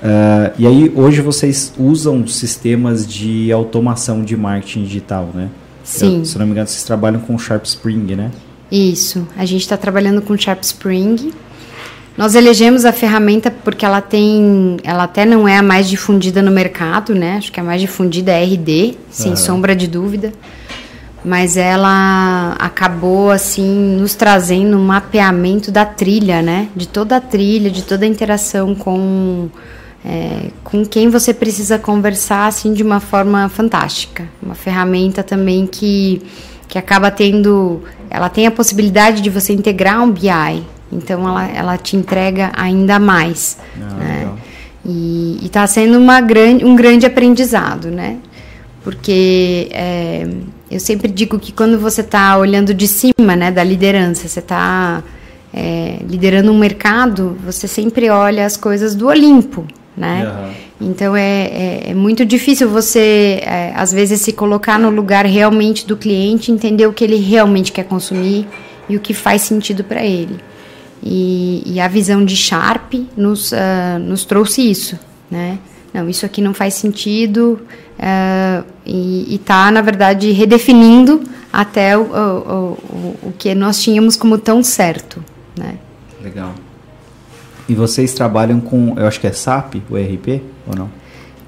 [0.04, 5.49] Uh, e aí, hoje vocês usam sistemas de automação de marketing digital, né?
[5.86, 6.19] Sim.
[6.19, 8.32] Eu, se não me engano, vocês trabalham com Sharp Spring, né?
[8.71, 9.26] Isso.
[9.38, 11.32] A gente está trabalhando com Sharp Spring.
[12.17, 16.50] Nós elegemos a ferramenta porque ela tem, ela até não é a mais difundida no
[16.50, 17.38] mercado, né?
[17.38, 19.38] Acho que a mais difundida é RD, sem uhum.
[19.38, 20.34] sombra de dúvida.
[21.24, 26.69] Mas ela acabou assim nos trazendo um mapeamento da trilha, né?
[26.76, 29.50] De toda a trilha, de toda a interação com
[30.08, 34.30] é, com quem você precisa conversar assim de uma forma fantástica.
[34.41, 36.22] Uma ferramenta também que,
[36.68, 41.78] que acaba tendo, ela tem a possibilidade de você integrar um BI, então ela, ela
[41.78, 43.58] te entrega ainda mais.
[43.82, 44.32] Ah, né?
[44.88, 48.18] E está sendo uma grande, um grande aprendizado, né?
[48.84, 50.28] Porque é,
[50.70, 55.02] eu sempre digo que quando você está olhando de cima, né, da liderança, você está
[55.52, 59.65] é, liderando um mercado, você sempre olha as coisas do Olimpo,
[59.96, 60.28] né?
[60.28, 60.90] Uhum.
[60.90, 65.88] Então é, é, é, muito difícil você, é, às vezes, se colocar no lugar realmente
[65.88, 68.48] do cliente, entender o que ele realmente quer consumir
[68.90, 70.40] e o que faz sentido para ele.
[71.02, 75.60] E, e, a visão de Sharp nos, uh, nos trouxe isso, né?
[75.94, 77.60] Não, isso aqui não faz sentido
[78.00, 84.38] uh, e está, na verdade, redefinindo até o, o, o, o que nós tínhamos como
[84.38, 85.24] tão certo,
[85.56, 85.76] né?
[86.22, 86.54] Legal.
[87.67, 90.89] E vocês trabalham com, eu acho que é SAP, o ERP, ou não?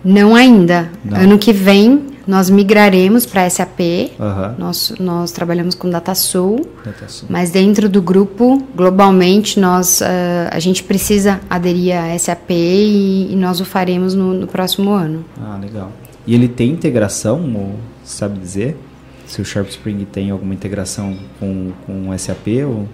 [0.03, 0.89] Não ainda.
[1.03, 1.19] Não.
[1.19, 3.79] Ano que vem nós migraremos para SAP.
[4.19, 4.55] Uhum.
[4.57, 10.05] Nós, nós trabalhamos com DataSoul, DataSoul, mas dentro do grupo, globalmente, nós, uh,
[10.51, 15.23] a gente precisa aderir a SAP e, e nós o faremos no, no, próximo ano.
[15.41, 15.89] Ah, legal.
[16.27, 18.77] E ele tem integração, ou, sabe dizer?
[19.25, 22.87] Se o Sharp Spring tem alguma integração com, com o SAP ou...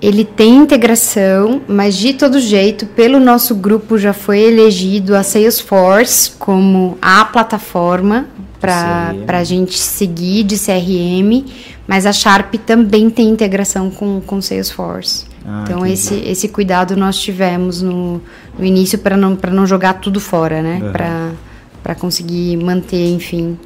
[0.00, 6.32] Ele tem integração, mas de todo jeito, pelo nosso grupo já foi elegido a Salesforce
[6.38, 8.26] como a plataforma
[8.58, 11.44] para a gente seguir de CRM,
[11.86, 15.26] mas a Sharp também tem integração com, com Salesforce.
[15.44, 18.22] Ah, então esse, esse cuidado nós tivemos no,
[18.58, 20.80] no início para não, não jogar tudo fora, né?
[20.82, 21.34] Uhum.
[21.82, 23.58] Para conseguir manter, enfim.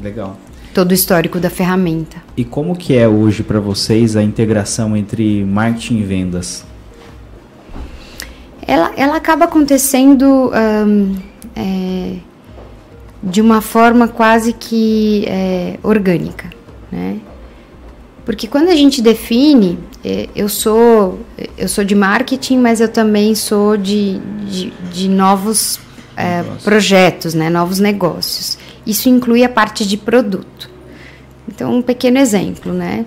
[0.00, 0.36] Legal
[0.74, 2.16] todo o histórico da ferramenta.
[2.36, 6.64] E como que é hoje para vocês a integração entre marketing e vendas?
[8.66, 10.50] Ela, ela acaba acontecendo
[11.54, 12.16] é,
[13.22, 16.50] de uma forma quase que é, orgânica,
[16.90, 17.18] né?
[18.24, 21.20] Porque quando a gente define, é, eu sou
[21.58, 25.78] eu sou de marketing, mas eu também sou de, de, de novos
[26.16, 28.58] é, projetos, né, novos negócios.
[28.86, 30.70] Isso inclui a parte de produto.
[31.48, 33.04] Então, um pequeno exemplo, né?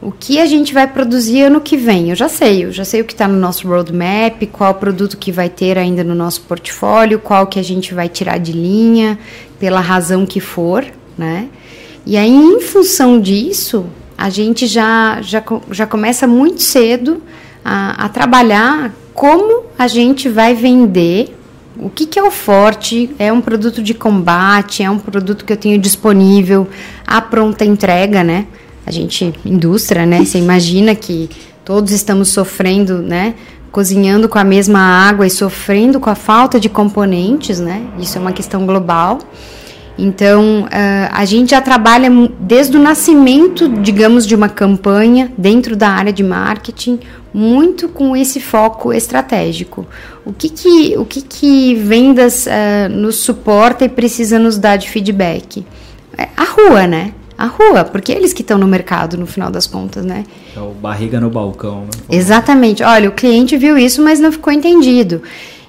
[0.00, 2.10] O que a gente vai produzir ano que vem?
[2.10, 5.32] Eu já sei, eu já sei o que está no nosso roadmap, qual produto que
[5.32, 9.18] vai ter ainda no nosso portfólio, qual que a gente vai tirar de linha,
[9.58, 10.84] pela razão que for,
[11.16, 11.48] né?
[12.04, 17.22] E aí, em função disso, a gente já, já, já começa muito cedo
[17.64, 21.34] a, a trabalhar como a gente vai vender
[21.76, 23.10] o que, que, é o forte?
[23.18, 24.82] É um produto de combate?
[24.82, 26.68] É um produto que eu tenho disponível
[27.06, 28.46] à pronta entrega, né?
[28.86, 30.24] A gente, indústria, né?
[30.24, 31.28] Você imagina que
[31.64, 33.34] todos estamos sofrendo, né?
[33.72, 37.82] Cozinhando com a mesma água e sofrendo com a falta de componentes, né?
[37.98, 39.18] Isso é uma questão global.
[39.96, 42.10] Então, uh, a gente já trabalha
[42.40, 46.98] desde o nascimento, digamos, de uma campanha dentro da área de marketing,
[47.34, 49.84] muito com esse foco estratégico.
[50.24, 54.88] O que que, o que, que vendas uh, nos suporta e precisa nos dar de
[54.88, 55.66] feedback?
[56.16, 57.12] É a rua, né?
[57.36, 60.24] A rua, porque eles que estão no mercado, no final das contas, né?
[60.56, 61.90] É o barriga no balcão, né?
[62.08, 62.84] Exatamente.
[62.84, 65.20] Olha, o cliente viu isso, mas não ficou entendido.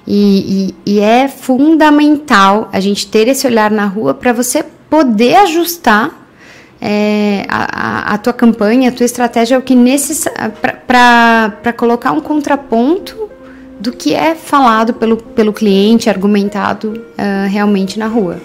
[0.06, 5.34] E, e, e é fundamental a gente ter esse olhar na rua para você poder
[5.34, 6.25] ajustar
[6.80, 10.52] é, a, a, tua campanha, a tua estratégia é o que necessário
[10.86, 13.30] para colocar um contraponto
[13.80, 18.38] do que é falado pelo, pelo cliente, argumentado uh, realmente na rua.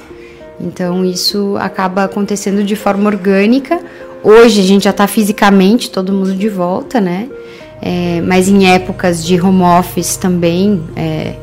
[0.60, 3.80] Então isso acaba acontecendo de forma orgânica.
[4.24, 7.28] Hoje a gente já está fisicamente todo mundo de volta, né?
[7.82, 11.34] É, mas em épocas de home office também é,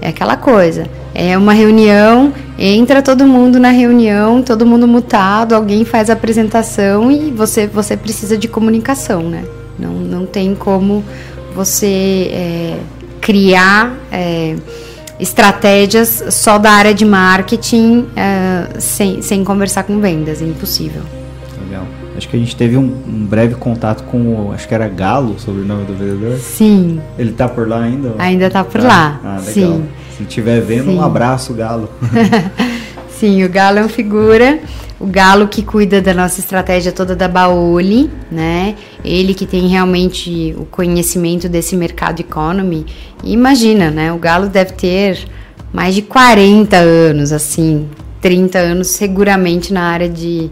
[0.00, 0.86] é aquela coisa.
[1.14, 7.10] É uma reunião, entra todo mundo na reunião, todo mundo mutado, alguém faz a apresentação
[7.10, 9.44] e você, você precisa de comunicação, né?
[9.78, 11.04] Não, não tem como
[11.54, 12.78] você é,
[13.20, 14.56] criar é,
[15.18, 21.02] estratégias só da área de marketing é, sem, sem conversar com vendas, é impossível.
[22.18, 25.38] Acho que a gente teve um, um, breve contato com o, acho que era Galo,
[25.38, 26.36] sobre o nome do vendedor.
[26.38, 27.00] Sim.
[27.16, 28.12] Ele tá por lá ainda?
[28.18, 28.88] Ainda tá por tá?
[28.88, 29.20] lá.
[29.22, 29.52] Ah, legal.
[29.52, 29.88] Sim.
[30.16, 30.98] Se estiver vendo, Sim.
[30.98, 31.88] um abraço, Galo.
[33.08, 34.58] Sim, o Galo é uma figura.
[34.98, 38.74] O Galo que cuida da nossa estratégia toda da Baoli, né?
[39.04, 42.84] Ele que tem realmente o conhecimento desse mercado economy.
[43.22, 44.12] E imagina, né?
[44.12, 45.24] O Galo deve ter
[45.72, 47.88] mais de 40 anos, assim,
[48.20, 50.50] 30 anos seguramente na área de,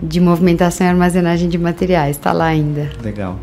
[0.00, 2.16] de movimentação e armazenagem de materiais.
[2.16, 2.90] Está lá ainda.
[3.02, 3.38] Legal.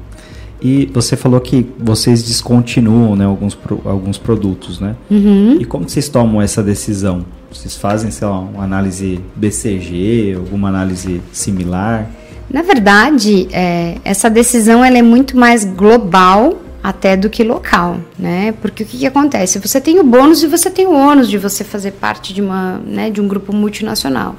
[0.62, 4.96] E você falou que vocês descontinuam né, alguns, alguns produtos, né?
[5.12, 5.58] Uhum.
[5.60, 7.26] E como vocês tomam essa decisão?
[7.52, 12.10] Vocês fazem, sei lá, uma análise BCG, alguma análise similar?
[12.50, 18.54] Na verdade, é, essa decisão ela é muito mais global até do que local, né?
[18.62, 19.58] Porque o que, que, acontece?
[19.60, 22.78] Você tem o bônus e você tem o ônus de você fazer parte de, uma,
[22.86, 24.36] né, de um grupo multinacional.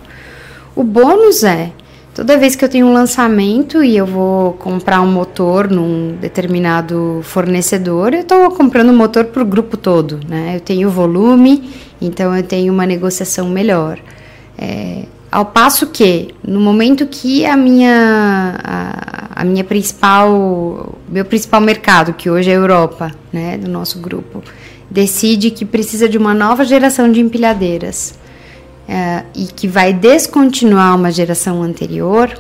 [0.75, 1.73] O bônus é
[2.17, 7.21] Toda vez que eu tenho um lançamento e eu vou comprar um motor num determinado
[7.23, 10.57] fornecedor, eu estou comprando um motor para o grupo todo, né?
[10.57, 13.99] Eu tenho volume, então eu tenho uma negociação melhor.
[14.57, 21.61] É, ao passo que, no momento que a minha, a, a, minha principal, meu principal
[21.61, 24.43] mercado, que hoje é a Europa, né, do nosso grupo,
[24.91, 28.19] decide que precisa de uma nova geração de empilhadeiras,
[28.89, 32.37] é, e que vai descontinuar uma geração anterior,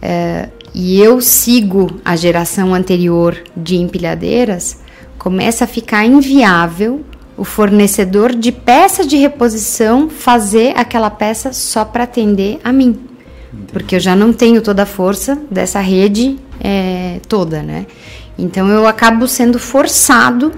[0.00, 4.78] é, e eu sigo a geração anterior de empilhadeiras,
[5.18, 7.04] começa a ficar inviável
[7.36, 12.98] o fornecedor de peça de reposição fazer aquela peça só para atender a mim.
[13.52, 13.72] Entendi.
[13.72, 17.86] Porque eu já não tenho toda a força dessa rede é, toda, né?
[18.38, 20.52] Então eu acabo sendo forçado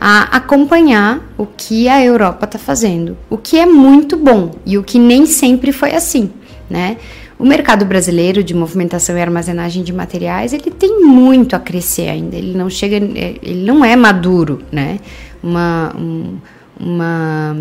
[0.00, 4.82] a acompanhar o que a Europa está fazendo, o que é muito bom e o
[4.82, 6.30] que nem sempre foi assim,
[6.70, 6.96] né?
[7.38, 12.36] O mercado brasileiro de movimentação e armazenagem de materiais ele tem muito a crescer ainda.
[12.36, 15.00] Ele não chega, ele não é maduro, né?
[15.42, 16.36] Uma, um,
[16.78, 17.56] uma,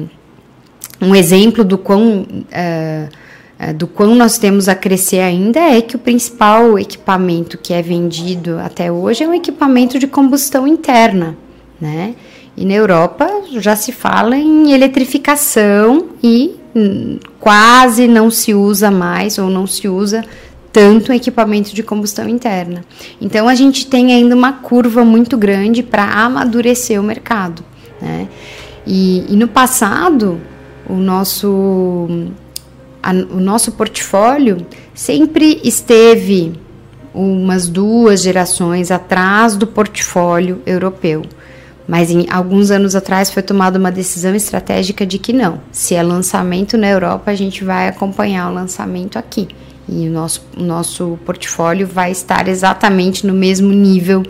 [1.02, 6.00] um exemplo do quão uh, do quão nós temos a crescer ainda é que o
[6.00, 11.38] principal equipamento que é vendido até hoje é um equipamento de combustão interna,
[11.80, 12.16] né?
[12.58, 19.38] E na Europa já se fala em eletrificação e hum, quase não se usa mais
[19.38, 20.26] ou não se usa
[20.72, 22.84] tanto equipamento de combustão interna.
[23.20, 27.64] Então a gente tem ainda uma curva muito grande para amadurecer o mercado.
[28.02, 28.28] Né?
[28.86, 30.40] E, e, no passado,
[30.88, 32.08] o nosso,
[33.02, 36.54] a, o nosso portfólio sempre esteve
[37.14, 41.24] umas duas gerações atrás do portfólio europeu.
[41.90, 45.60] Mas em alguns anos atrás foi tomada uma decisão estratégica de que não.
[45.72, 49.48] Se é lançamento na Europa, a gente vai acompanhar o lançamento aqui.
[49.88, 54.22] E o nosso, o nosso portfólio vai estar exatamente no mesmo nível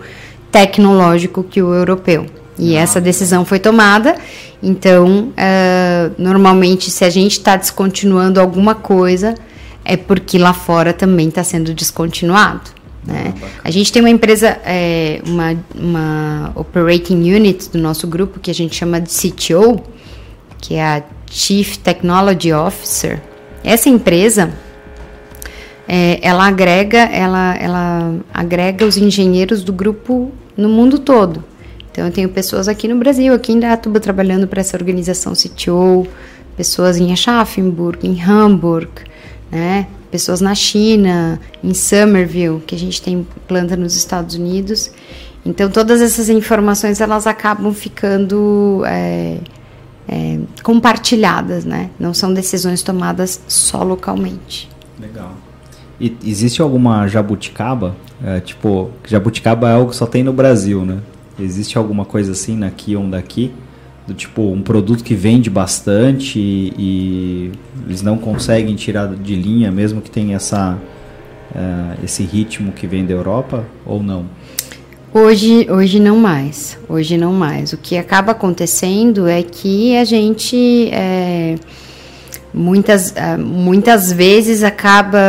[0.50, 2.28] tecnológico que o europeu.
[2.58, 4.15] E ah, essa decisão foi tomada.
[4.63, 9.36] Então, uh, normalmente, se a gente está descontinuando alguma coisa,
[9.84, 12.79] é porque lá fora também está sendo descontinuado.
[13.10, 13.34] Né?
[13.63, 18.54] A gente tem uma empresa, é, uma, uma operating unit do nosso grupo que a
[18.54, 19.82] gente chama de CTO,
[20.60, 23.22] que é a Chief Technology Officer.
[23.63, 24.54] Essa empresa,
[25.88, 31.43] é, ela agrega, ela, ela agrega os engenheiros do grupo no mundo todo.
[31.91, 36.08] Então eu tenho pessoas aqui no Brasil, aqui em Datuba, trabalhando para essa organização CTO,
[36.56, 38.89] pessoas em Aschaffenburg, em Hamburg,
[39.52, 39.88] né?
[40.10, 44.92] pessoas na China, em Somerville, que a gente tem planta nos Estados Unidos.
[45.46, 49.38] Então todas essas informações elas acabam ficando é,
[50.08, 51.90] é, compartilhadas, né?
[52.00, 54.70] Não são decisões tomadas só localmente.
[55.00, 55.34] Legal.
[56.00, 57.96] E existe alguma jabuticaba?
[58.24, 61.00] É, tipo, jabuticaba é algo que só tem no Brasil, né?
[61.40, 63.54] Existe alguma coisa assim na Kion daqui?
[64.10, 67.51] Do tipo um produto que vende bastante e, e
[67.86, 70.78] eles não conseguem tirar de linha mesmo que tenha essa
[71.51, 74.26] uh, esse ritmo que vem da Europa ou não?
[75.14, 76.78] Hoje, hoje não mais.
[76.88, 77.74] Hoje não mais.
[77.74, 81.55] O que acaba acontecendo é que a gente é,
[82.53, 85.20] muitas, é, muitas vezes acaba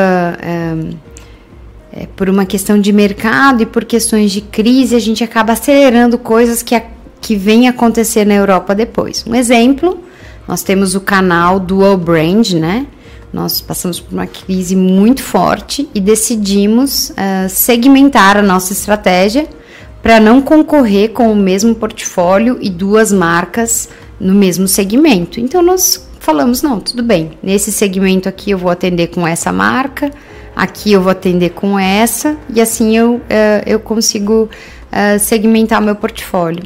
[0.42, 5.54] é, é, por uma questão de mercado e por questões de crise a gente acaba
[5.54, 6.82] acelerando coisas que a
[7.20, 9.24] que vem acontecer na Europa depois.
[9.26, 10.02] Um exemplo,
[10.48, 12.86] nós temos o canal Dual Brand, né?
[13.32, 19.48] Nós passamos por uma crise muito forte e decidimos uh, segmentar a nossa estratégia
[20.02, 25.38] para não concorrer com o mesmo portfólio e duas marcas no mesmo segmento.
[25.38, 27.32] Então nós falamos não, tudo bem.
[27.42, 30.10] Nesse segmento aqui eu vou atender com essa marca,
[30.56, 33.22] aqui eu vou atender com essa e assim eu uh,
[33.64, 34.48] eu consigo
[34.90, 36.64] uh, segmentar meu portfólio.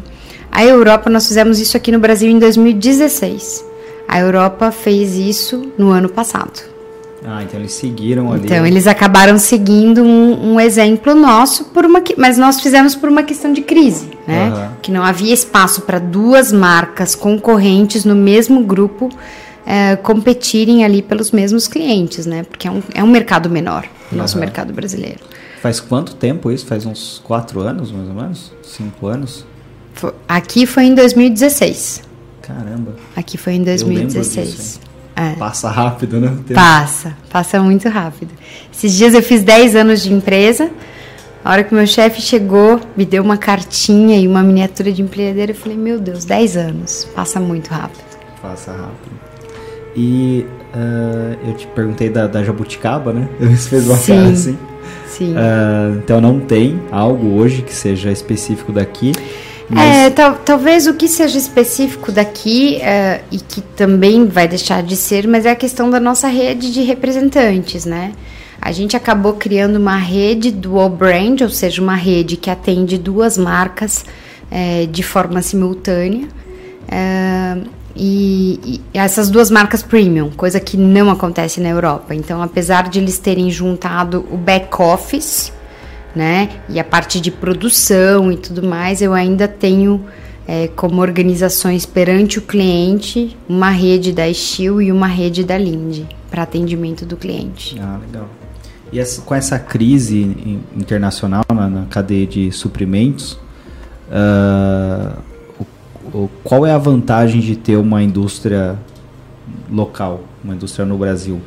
[0.54, 3.64] A Europa nós fizemos isso aqui no Brasil em 2016.
[4.06, 6.62] A Europa fez isso no ano passado.
[7.26, 8.44] Ah, então eles seguiram ali.
[8.44, 13.24] Então eles acabaram seguindo um, um exemplo nosso por uma, mas nós fizemos por uma
[13.24, 14.50] questão de crise, né?
[14.50, 14.68] Uhum.
[14.80, 19.08] Que não havia espaço para duas marcas concorrentes no mesmo grupo
[19.66, 22.44] é, competirem ali pelos mesmos clientes, né?
[22.44, 24.40] Porque é um, é um mercado menor, o nosso uhum.
[24.40, 25.18] mercado brasileiro.
[25.60, 26.64] Faz quanto tempo isso?
[26.64, 28.52] Faz uns quatro anos, mais ou menos?
[28.62, 29.44] Cinco anos?
[30.28, 32.02] Aqui foi em 2016.
[32.42, 32.94] Caramba.
[33.16, 34.48] Aqui foi em 2016.
[34.48, 34.80] Disso,
[35.16, 35.30] é.
[35.32, 36.36] Passa rápido, né?
[36.52, 38.32] Passa, passa muito rápido.
[38.72, 40.70] Esses dias eu fiz 10 anos de empresa.
[41.44, 45.50] A hora que meu chefe chegou, me deu uma cartinha e uma miniatura de empreendedor,
[45.50, 47.06] eu falei, meu Deus, 10 anos.
[47.14, 48.02] Passa muito rápido.
[48.40, 49.14] Passa rápido.
[49.94, 53.28] E uh, eu te perguntei da, da jabuticaba, né?
[53.38, 54.14] Você fez uma Sim.
[54.16, 54.58] cara assim.
[55.06, 55.34] Sim.
[55.34, 59.12] Uh, então não tem algo hoje que seja específico daqui.
[59.68, 59.96] Mas...
[59.96, 64.96] É, tal, talvez o que seja específico daqui uh, e que também vai deixar de
[64.96, 68.12] ser, mas é a questão da nossa rede de representantes, né?
[68.60, 73.36] A gente acabou criando uma rede dual brand, ou seja, uma rede que atende duas
[73.36, 74.04] marcas
[74.50, 76.28] é, de forma simultânea.
[76.88, 77.58] É,
[77.96, 82.14] e, e, essas duas marcas premium, coisa que não acontece na Europa.
[82.14, 85.52] Então, apesar de eles terem juntado o back office,
[86.14, 86.60] né?
[86.68, 90.04] E a parte de produção e tudo mais, eu ainda tenho
[90.46, 96.06] é, como organizações perante o cliente uma rede da Steel e uma rede da Linde
[96.30, 97.76] para atendimento do cliente.
[97.80, 98.28] Ah, legal.
[98.92, 103.32] E essa, com essa crise internacional na, na cadeia de suprimentos,
[104.08, 105.18] uh,
[106.12, 108.78] o, o, qual é a vantagem de ter uma indústria
[109.70, 111.40] local, uma indústria no Brasil?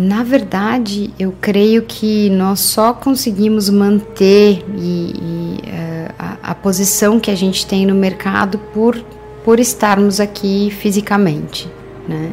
[0.00, 7.18] Na verdade, eu creio que nós só conseguimos manter e, e, uh, a, a, posição
[7.18, 8.96] que a gente tem no mercado por,
[9.44, 11.68] por estarmos aqui fisicamente,
[12.08, 12.30] né?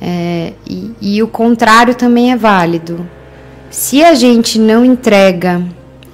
[0.00, 3.06] É, e, e, o contrário também é válido.
[3.70, 5.62] Se a gente não entrega,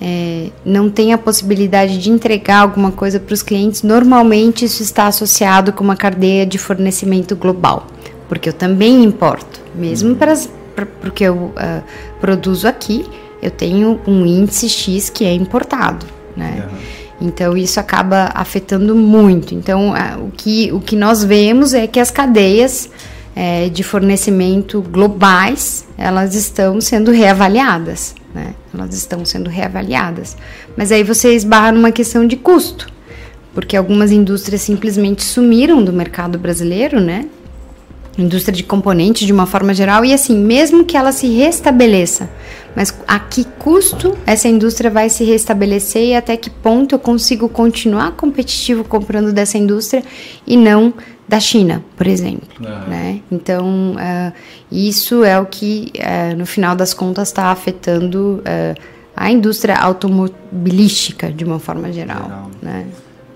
[0.00, 5.06] é, não tem a possibilidade de entregar alguma coisa para os clientes, normalmente isso está
[5.06, 7.86] associado com uma cadeia de fornecimento global,
[8.28, 10.48] porque eu também importo, mesmo para as
[11.00, 11.82] porque eu uh,
[12.20, 13.06] produzo aqui,
[13.40, 16.06] eu tenho um índice X que é importado,
[16.36, 16.66] né?
[16.70, 17.28] Uhum.
[17.28, 19.54] Então isso acaba afetando muito.
[19.54, 22.90] Então uh, o, que, o que nós vemos é que as cadeias
[23.34, 28.54] é, de fornecimento globais elas estão sendo reavaliadas, né?
[28.72, 30.36] Elas estão sendo reavaliadas.
[30.76, 32.86] Mas aí você esbarra numa questão de custo,
[33.54, 37.26] porque algumas indústrias simplesmente sumiram do mercado brasileiro, né?
[38.18, 42.30] Indústria de componentes de uma forma geral e assim, mesmo que ela se restabeleça,
[42.74, 47.48] mas a que custo essa indústria vai se restabelecer e até que ponto eu consigo
[47.48, 50.02] continuar competitivo comprando dessa indústria
[50.46, 50.92] e não
[51.28, 52.48] da China, por exemplo,
[52.86, 53.20] né?
[53.32, 54.32] Então uh,
[54.70, 58.80] isso é o que uh, no final das contas está afetando uh,
[59.16, 62.50] a indústria automobilística de uma forma geral, geral.
[62.62, 62.86] né?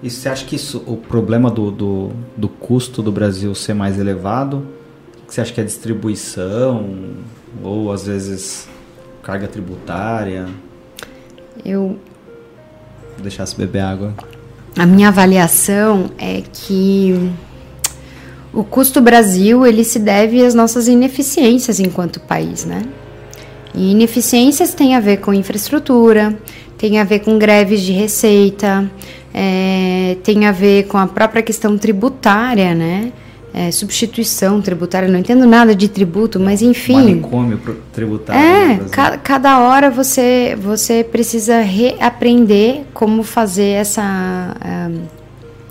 [0.02, 3.98] E você acha que isso, o problema do, do, do custo do Brasil ser mais
[3.98, 4.66] elevado,
[5.28, 7.14] você acha que é distribuição
[7.62, 8.68] ou às vezes
[9.22, 10.48] carga tributária?
[11.64, 11.98] Eu
[13.20, 14.14] Vou deixar se beber água.
[14.78, 17.30] A minha avaliação é que
[18.50, 22.82] o custo Brasil ele se deve às nossas ineficiências enquanto país, né?
[23.74, 26.34] E ineficiências têm a ver com infraestrutura,
[26.78, 28.90] tem a ver com greves de receita,
[29.32, 33.12] é, tem a ver com a própria questão tributária, né?
[33.52, 36.94] É, substituição tributária, não entendo nada de tributo, mas enfim.
[36.94, 37.60] Manicômio
[37.92, 38.40] tributário.
[38.40, 45.00] É, ca cada hora você, você precisa reaprender como fazer essa, um,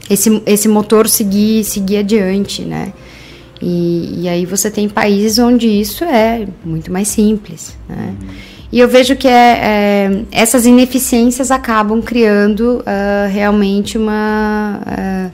[0.10, 2.92] esse, esse motor seguir, seguir adiante, né?
[3.62, 8.14] E, e aí você tem países onde isso é muito mais simples, né?
[8.22, 8.28] Uhum.
[8.72, 15.32] E eu vejo que é, é, essas ineficiências acabam criando uh, realmente uma, uh,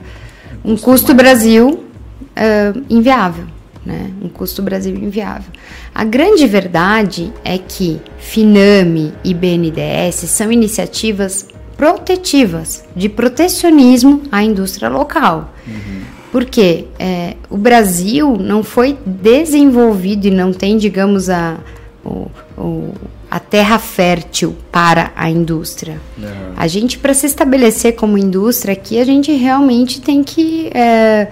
[0.64, 3.44] um custo Brasil uh, inviável.
[3.84, 4.10] Né?
[4.22, 5.52] Um custo Brasil inviável.
[5.94, 14.88] A grande verdade é que FINAME e BNDES são iniciativas protetivas, de protecionismo à indústria
[14.88, 15.52] local.
[15.66, 16.00] Uhum.
[16.32, 21.58] Porque é, o Brasil não foi desenvolvido e não tem, digamos, a,
[22.04, 22.94] o, o,
[23.36, 26.00] a terra fértil para a indústria.
[26.16, 26.54] Uhum.
[26.56, 31.28] A gente, para se estabelecer como indústria aqui, a gente realmente tem que, é,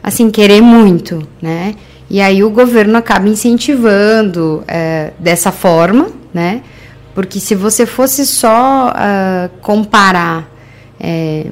[0.00, 1.74] assim, querer muito, né?
[2.08, 6.62] E aí o governo acaba incentivando é, dessa forma, né?
[7.12, 10.48] Porque se você fosse só uh, comparar
[11.00, 11.46] é,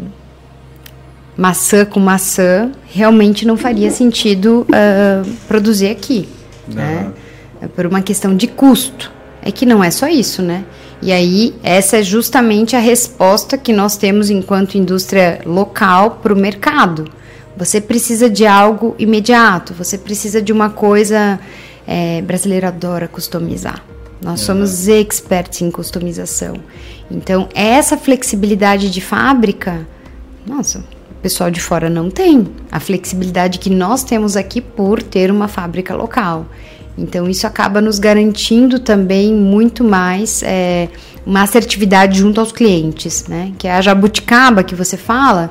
[1.36, 6.28] maçã com maçã, realmente não faria sentido uh, produzir aqui,
[6.68, 7.10] né?
[7.60, 9.15] É por uma questão de custo.
[9.46, 10.64] É que não é só isso, né?
[11.00, 16.36] E aí, essa é justamente a resposta que nós temos enquanto indústria local para o
[16.36, 17.08] mercado.
[17.56, 21.38] Você precisa de algo imediato, você precisa de uma coisa.
[21.86, 23.84] É, brasileiro adora customizar.
[24.20, 24.44] Nós é.
[24.44, 26.56] somos experts em customização.
[27.08, 29.86] Então, essa flexibilidade de fábrica,
[30.44, 32.48] nossa, o pessoal de fora não tem.
[32.72, 36.46] A flexibilidade que nós temos aqui por ter uma fábrica local.
[36.96, 40.88] Então, isso acaba nos garantindo também muito mais é,
[41.26, 43.52] uma assertividade junto aos clientes, né?
[43.58, 45.50] Que é a jabuticaba que você fala,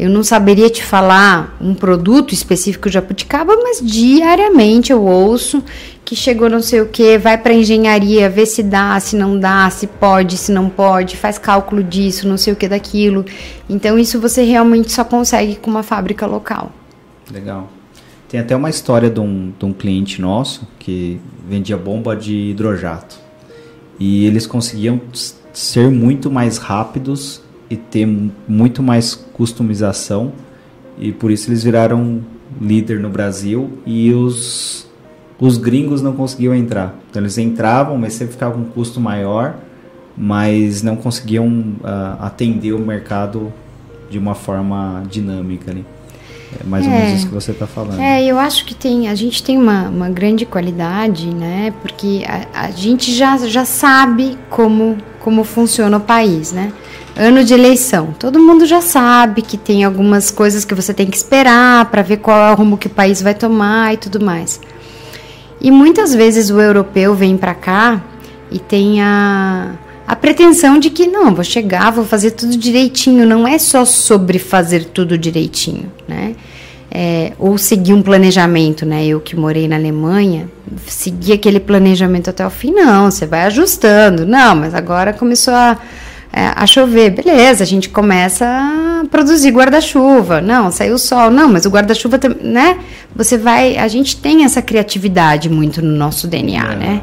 [0.00, 5.62] eu não saberia te falar um produto específico de jabuticaba, mas diariamente eu ouço
[6.06, 9.68] que chegou não sei o que, vai para engenharia, vê se dá, se não dá,
[9.68, 13.24] se pode, se não pode, faz cálculo disso, não sei o que daquilo.
[13.68, 16.72] Então isso você realmente só consegue com uma fábrica local.
[17.30, 17.68] Legal.
[18.30, 23.18] Tem até uma história de um, de um cliente nosso que vendia bomba de hidrojato.
[23.98, 25.00] E eles conseguiam
[25.52, 28.06] ser muito mais rápidos e ter
[28.46, 30.32] muito mais customização
[30.96, 32.20] e por isso eles viraram
[32.60, 34.88] líder no Brasil e os
[35.38, 36.94] os gringos não conseguiam entrar.
[37.10, 39.56] Então eles entravam, mas sempre ficava com um custo maior,
[40.14, 43.50] mas não conseguiam uh, atender o mercado
[44.10, 45.84] de uma forma dinâmica ali.
[46.58, 48.00] É mais ou é, menos isso que você está falando.
[48.00, 51.72] É, eu acho que tem, a gente tem uma, uma grande qualidade, né?
[51.80, 56.72] Porque a, a gente já, já sabe como, como funciona o país, né?
[57.16, 58.14] Ano de eleição.
[58.18, 62.18] Todo mundo já sabe que tem algumas coisas que você tem que esperar para ver
[62.18, 64.60] qual é o rumo que o país vai tomar e tudo mais.
[65.60, 68.02] E muitas vezes o europeu vem para cá
[68.50, 69.74] e tem a,
[70.10, 73.24] a pretensão de que não, vou chegar, vou fazer tudo direitinho.
[73.24, 76.34] Não é só sobre fazer tudo direitinho, né?
[76.90, 79.06] É, ou seguir um planejamento, né?
[79.06, 80.50] Eu que morei na Alemanha,
[80.84, 84.26] segui aquele planejamento até o fim, não, você vai ajustando.
[84.26, 85.78] Não, mas agora começou a
[86.32, 90.40] é, a chover, beleza, a gente começa a produzir guarda-chuva.
[90.40, 91.30] Não, saiu o sol.
[91.30, 92.78] Não, mas o guarda-chuva, né?
[93.14, 93.76] Você vai.
[93.76, 96.76] A gente tem essa criatividade muito no nosso DNA, é.
[96.76, 97.02] né?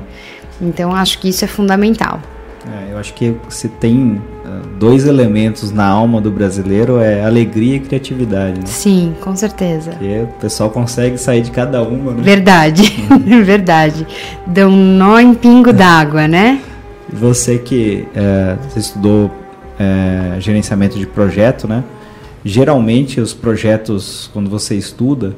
[0.61, 2.21] Então acho que isso é fundamental.
[2.67, 7.77] É, eu acho que se tem uh, dois elementos na alma do brasileiro é alegria
[7.77, 8.59] e criatividade.
[8.59, 8.65] Né?
[8.65, 9.91] Sim, com certeza.
[9.91, 12.11] Porque o pessoal consegue sair de cada uma.
[12.11, 12.21] Né?
[12.21, 12.83] Verdade,
[13.43, 14.05] verdade.
[14.45, 16.61] Dá um nó em pingo d'água, né?
[17.11, 19.31] Você que é, você estudou
[19.79, 21.83] é, gerenciamento de projeto, né?
[22.43, 25.35] Geralmente os projetos, quando você estuda,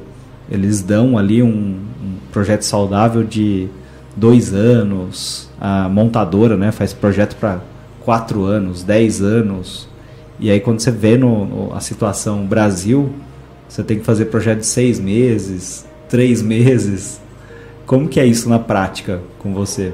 [0.50, 3.68] eles dão ali um, um projeto saudável de
[4.16, 5.48] dois anos.
[5.60, 7.60] A montadora, né, faz projeto para
[8.00, 9.88] quatro anos, dez anos.
[10.38, 13.10] E aí quando você vê no, no, a situação Brasil,
[13.68, 17.20] você tem que fazer projeto de seis meses, três meses.
[17.86, 19.92] Como que é isso na prática com você?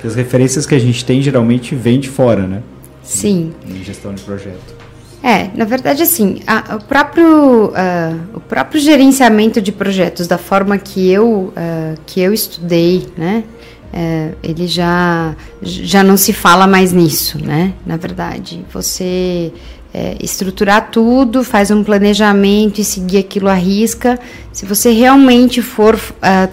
[0.00, 2.62] Que as referências que a gente tem geralmente vêm de fora, né?
[3.02, 3.52] Sim.
[3.66, 4.77] Em, gestão de projeto.
[5.22, 10.78] É, na verdade, assim, a, o, próprio, uh, o próprio gerenciamento de projetos, da forma
[10.78, 13.44] que eu, uh, que eu estudei, né?
[13.92, 17.72] Uh, ele já, já não se fala mais nisso, né?
[17.84, 19.52] Na verdade, você
[19.92, 24.20] é, estruturar tudo, faz um planejamento e seguir aquilo à risca.
[24.52, 25.98] Se você realmente for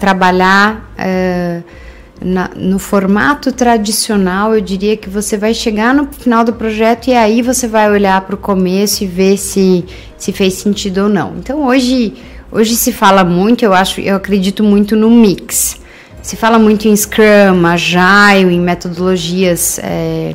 [0.00, 0.90] trabalhar
[2.20, 7.14] na, no formato tradicional, eu diria que você vai chegar no final do projeto e
[7.14, 9.84] aí você vai olhar para o começo e ver se,
[10.16, 11.34] se fez sentido ou não.
[11.38, 12.14] Então hoje,
[12.50, 15.78] hoje se fala muito, eu acho, eu acredito muito no mix.
[16.22, 20.34] Se fala muito em Scrum, Agile, em metodologias é,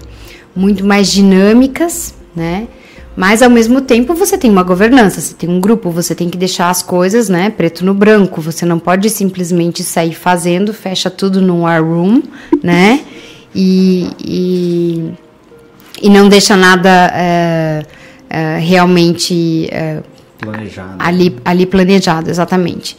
[0.56, 2.68] muito mais dinâmicas, né?
[3.16, 6.38] Mas ao mesmo tempo você tem uma governança, você tem um grupo, você tem que
[6.38, 8.42] deixar as coisas, né, preto no branco.
[8.42, 12.24] Você não pode simplesmente sair fazendo, fecha tudo no war room,
[12.64, 13.02] né?
[13.54, 15.12] E, e,
[16.02, 17.86] e não deixa nada é,
[18.30, 20.02] é, realmente é,
[20.40, 20.96] planejado.
[20.98, 22.98] Ali, ali planejado, exatamente.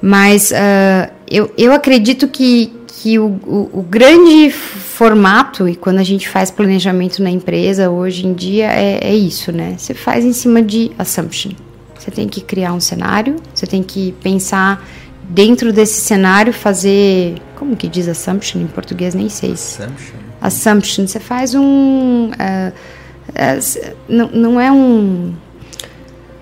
[0.00, 6.02] Mas uh, eu, eu acredito que, que o, o, o, grande formato, e quando a
[6.02, 9.74] gente faz planejamento na empresa hoje em dia, é, é isso, né?
[9.76, 11.52] Você faz em cima de assumption.
[11.98, 14.86] Você tem que criar um cenário, você tem que pensar
[15.28, 17.36] dentro desse cenário, fazer.
[17.56, 19.14] Como que diz assumption em português?
[19.14, 19.52] Nem sei.
[19.52, 20.16] Assumption.
[20.40, 21.06] Assumption.
[21.06, 22.30] Você faz um.
[22.30, 22.72] Uh,
[23.30, 25.34] uh, não, não é um.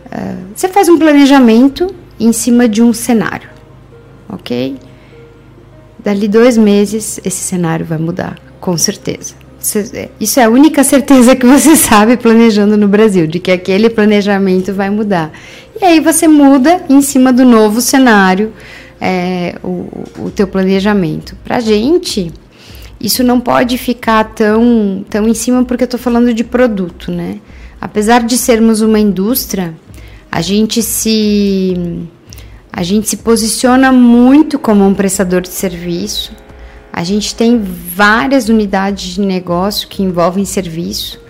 [0.06, 3.48] Uh, você faz um planejamento em cima de um cenário,
[4.28, 4.76] ok?
[6.04, 9.34] Dali dois meses, esse cenário vai mudar, com certeza.
[9.94, 13.88] É, isso é a única certeza que você sabe planejando no Brasil, de que aquele
[13.88, 15.30] planejamento vai mudar.
[15.80, 18.52] E aí você muda em cima do novo cenário
[19.00, 19.88] é, o,
[20.18, 21.36] o teu planejamento.
[21.44, 22.32] Para gente,
[23.00, 27.38] isso não pode ficar tão, tão em cima porque eu estou falando de produto, né?
[27.80, 29.74] Apesar de sermos uma indústria,
[30.30, 32.08] a gente se
[32.72, 36.32] a gente se posiciona muito como um prestador de serviço.
[36.90, 41.20] A gente tem várias unidades de negócio que envolvem serviço.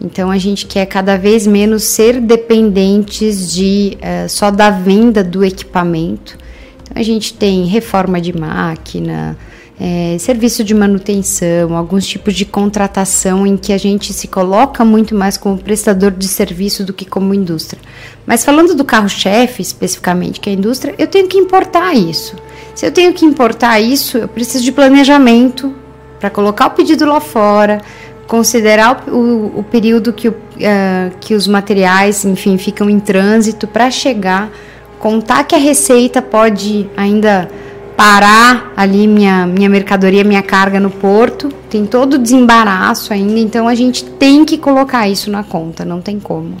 [0.00, 5.44] Então a gente quer cada vez menos ser dependentes de uh, só da venda do
[5.44, 6.38] equipamento.
[6.82, 9.36] Então a gente tem reforma de máquina,
[9.80, 15.14] é, serviço de manutenção, alguns tipos de contratação em que a gente se coloca muito
[15.14, 17.80] mais como prestador de serviço do que como indústria.
[18.26, 22.36] Mas falando do carro-chefe especificamente, que é a indústria, eu tenho que importar isso.
[22.74, 25.74] Se eu tenho que importar isso, eu preciso de planejamento
[26.20, 27.82] para colocar o pedido lá fora,
[28.26, 33.66] considerar o, o, o período que, o, uh, que os materiais, enfim, ficam em trânsito
[33.66, 34.50] para chegar,
[34.98, 37.50] contar que a receita pode ainda
[37.96, 43.68] parar ali minha, minha mercadoria, minha carga no porto, tem todo o desembaraço ainda, então
[43.68, 46.56] a gente tem que colocar isso na conta, não tem como.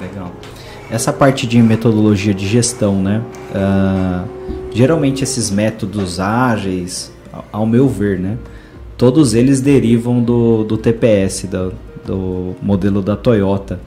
[0.00, 0.32] Legal.
[0.90, 3.22] Essa parte de metodologia de gestão, né?
[3.50, 4.28] Uh,
[4.72, 7.12] geralmente esses métodos ágeis,
[7.52, 8.38] ao meu ver, né?
[8.96, 11.72] Todos eles derivam do, do TPS, do,
[12.04, 13.78] do modelo da Toyota.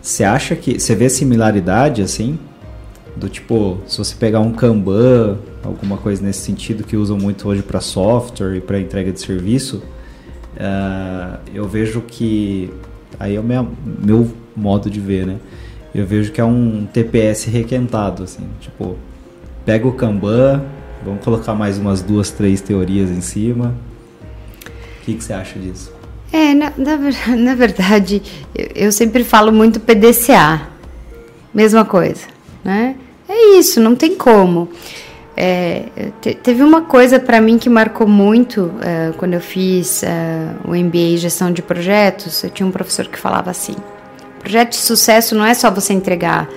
[0.00, 0.78] Você acha que.
[0.78, 2.38] Você vê similaridade assim?
[3.16, 7.62] Do tipo, se você pegar um Kanban, alguma coisa nesse sentido que usam muito hoje
[7.62, 9.82] para software e para entrega de serviço,
[10.56, 12.70] uh, eu vejo que.
[13.18, 15.36] Aí é o meu, meu modo de ver, né?
[15.94, 18.46] Eu vejo que é um TPS requentado, assim.
[18.60, 18.96] Tipo,
[19.64, 20.62] pega o Kanban,
[21.02, 23.74] vamos colocar mais umas duas, três teorias em cima.
[25.00, 25.90] O que, que você acha disso?
[26.30, 26.98] É, na, na,
[27.34, 28.22] na verdade,
[28.54, 30.68] eu, eu sempre falo muito PDCA.
[31.54, 32.26] Mesma coisa,
[32.62, 32.96] né?
[33.28, 34.68] É isso, não tem como.
[35.36, 35.84] É,
[36.20, 40.70] te, teve uma coisa para mim que marcou muito é, quando eu fiz é, o
[40.74, 42.42] MBA em Gestão de Projetos.
[42.42, 43.74] Eu tinha um professor que falava assim:
[44.40, 46.48] projeto de sucesso não é só você entregar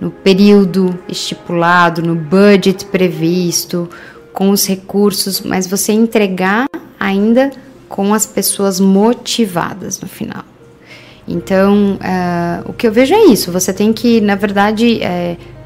[0.00, 3.88] no período estipulado, no budget previsto,
[4.32, 6.68] com os recursos, mas você entregar
[7.00, 7.50] ainda
[7.88, 10.44] com as pessoas motivadas no final.
[11.26, 13.50] Então, uh, o que eu vejo é isso.
[13.50, 15.00] Você tem que, na verdade,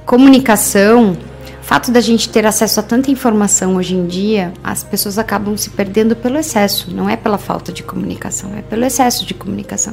[0.06, 1.16] comunicação,
[1.60, 5.56] o fato da gente ter acesso a tanta informação hoje em dia, as pessoas acabam
[5.56, 9.92] se perdendo pelo excesso, não é pela falta de comunicação, é pelo excesso de comunicação.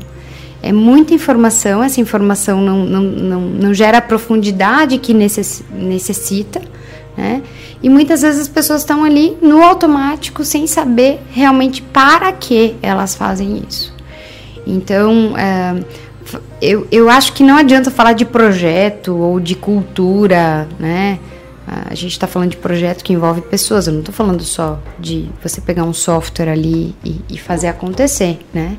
[0.61, 6.61] É muita informação, essa informação não, não, não, não gera a profundidade que necess, necessita,
[7.15, 7.41] né?
[7.81, 13.15] E muitas vezes as pessoas estão ali no automático sem saber realmente para que elas
[13.15, 13.93] fazem isso.
[14.67, 15.81] Então, é,
[16.61, 21.19] eu, eu acho que não adianta falar de projeto ou de cultura, né?
[21.89, 25.29] A gente está falando de projeto que envolve pessoas, eu não estou falando só de
[25.41, 28.75] você pegar um software ali e, e fazer acontecer, né?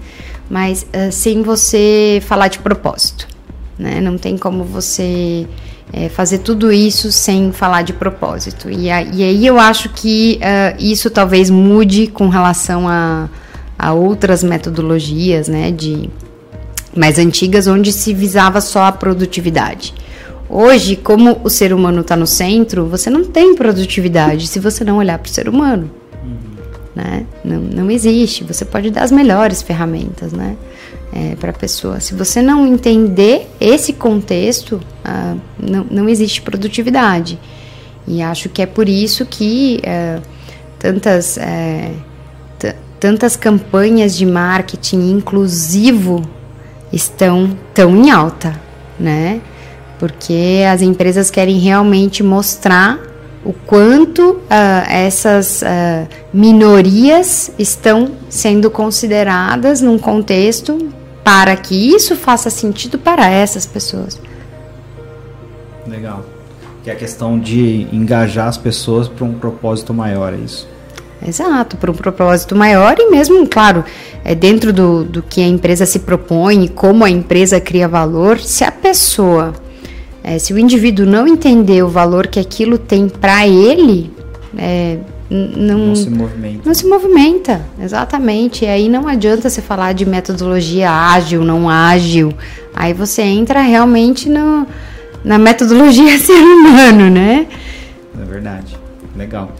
[0.48, 3.28] Mas uh, sem você falar de propósito,
[3.78, 4.00] né?
[4.00, 5.46] Não tem como você
[5.92, 8.68] é, fazer tudo isso sem falar de propósito.
[8.68, 13.28] E, a, e aí eu acho que uh, isso talvez mude com relação a,
[13.78, 15.70] a outras metodologias, né?
[15.70, 16.10] De,
[16.96, 19.94] mais antigas, onde se visava só a produtividade.
[20.48, 24.96] Hoje, como o ser humano está no centro, você não tem produtividade se você não
[24.96, 25.88] olhar para o ser humano.
[26.24, 26.38] Uhum.
[26.96, 27.24] Né?
[27.44, 28.42] Não, não existe.
[28.42, 30.56] Você pode dar as melhores ferramentas né?
[31.12, 32.00] É, para a pessoa.
[32.00, 37.38] Se você não entender esse contexto, ah, não, não existe produtividade.
[38.06, 40.18] E acho que é por isso que é,
[40.80, 41.92] tantas, é,
[42.98, 46.28] tantas campanhas de marketing inclusivo
[46.92, 48.60] estão tão em alta,
[48.98, 49.40] né?
[49.98, 52.98] Porque as empresas querem realmente mostrar
[53.44, 54.40] o quanto uh,
[54.88, 60.78] essas uh, minorias estão sendo consideradas num contexto
[61.24, 64.20] para que isso faça sentido para essas pessoas.
[65.86, 66.24] Legal.
[66.82, 70.68] Que é a questão de engajar as pessoas para um propósito maior, é isso?
[71.26, 73.84] Exato, para um propósito maior e mesmo, claro,
[74.24, 78.64] é dentro do, do que a empresa se propõe, como a empresa cria valor, se
[78.64, 79.52] a pessoa,
[80.24, 84.10] é, se o indivíduo não entender o valor que aquilo tem para ele,
[84.56, 84.98] é,
[85.30, 86.60] não, não, se movimenta.
[86.64, 88.64] Não se movimenta, exatamente.
[88.64, 92.34] E aí não adianta você falar de metodologia ágil, não ágil.
[92.74, 94.66] Aí você entra realmente no,
[95.24, 97.46] na metodologia ser humano, né?
[98.20, 98.76] É verdade.
[99.16, 99.52] Legal.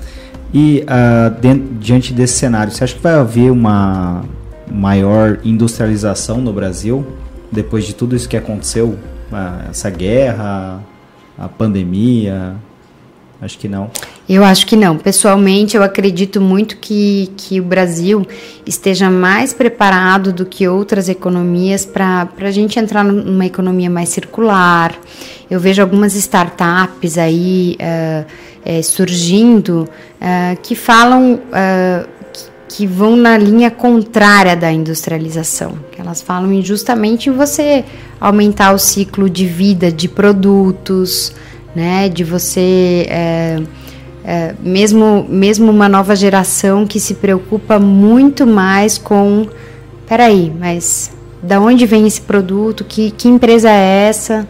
[0.53, 4.25] E uh, diante desse cenário, você acha que vai haver uma
[4.71, 7.07] maior industrialização no Brasil
[7.51, 8.99] depois de tudo isso que aconteceu?
[9.31, 10.81] Uh, essa guerra,
[11.39, 12.57] a pandemia?
[13.43, 13.91] Acho que não.
[14.29, 14.99] Eu acho que não.
[14.99, 18.27] Pessoalmente, eu acredito muito que, que o Brasil
[18.67, 24.95] esteja mais preparado do que outras economias para a gente entrar numa economia mais circular.
[25.51, 27.77] Eu vejo algumas startups aí.
[27.81, 29.89] Uh, é, surgindo
[30.21, 32.09] uh, que falam uh,
[32.69, 37.85] que, vão na linha contrária da industrialização, elas falam justamente em você
[38.21, 41.33] aumentar o ciclo de vida de produtos,
[41.75, 43.63] né, de você é,
[44.25, 49.47] é, mesmo mesmo uma nova geração que se preocupa muito mais com,
[50.09, 51.11] peraí, mas
[51.43, 52.85] da onde vem esse produto?
[52.85, 54.47] Que, que empresa é essa?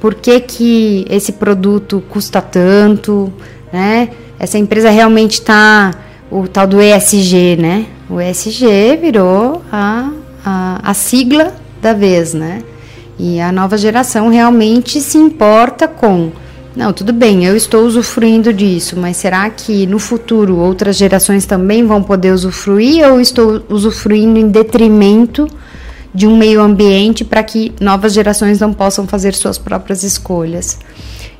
[0.00, 3.32] Por que, que esse produto custa tanto?
[3.74, 4.10] né?
[4.38, 5.92] Essa empresa realmente está
[6.30, 7.86] o tal do ESG, né?
[8.08, 10.12] O ESG virou a,
[10.44, 11.52] a, a sigla
[11.82, 12.62] da vez, né?
[13.18, 16.30] E a nova geração realmente se importa com
[16.76, 21.86] não, tudo bem, eu estou usufruindo disso, mas será que no futuro outras gerações também
[21.86, 25.48] vão poder usufruir ou estou usufruindo em detrimento
[26.12, 30.78] de um meio ambiente para que novas gerações não possam fazer suas próprias escolhas?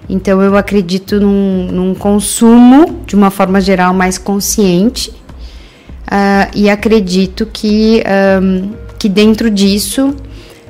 [0.08, 7.46] Então eu acredito num, num consumo de uma forma geral mais consciente uh, e acredito
[7.46, 8.02] que,
[8.40, 10.14] um, que dentro disso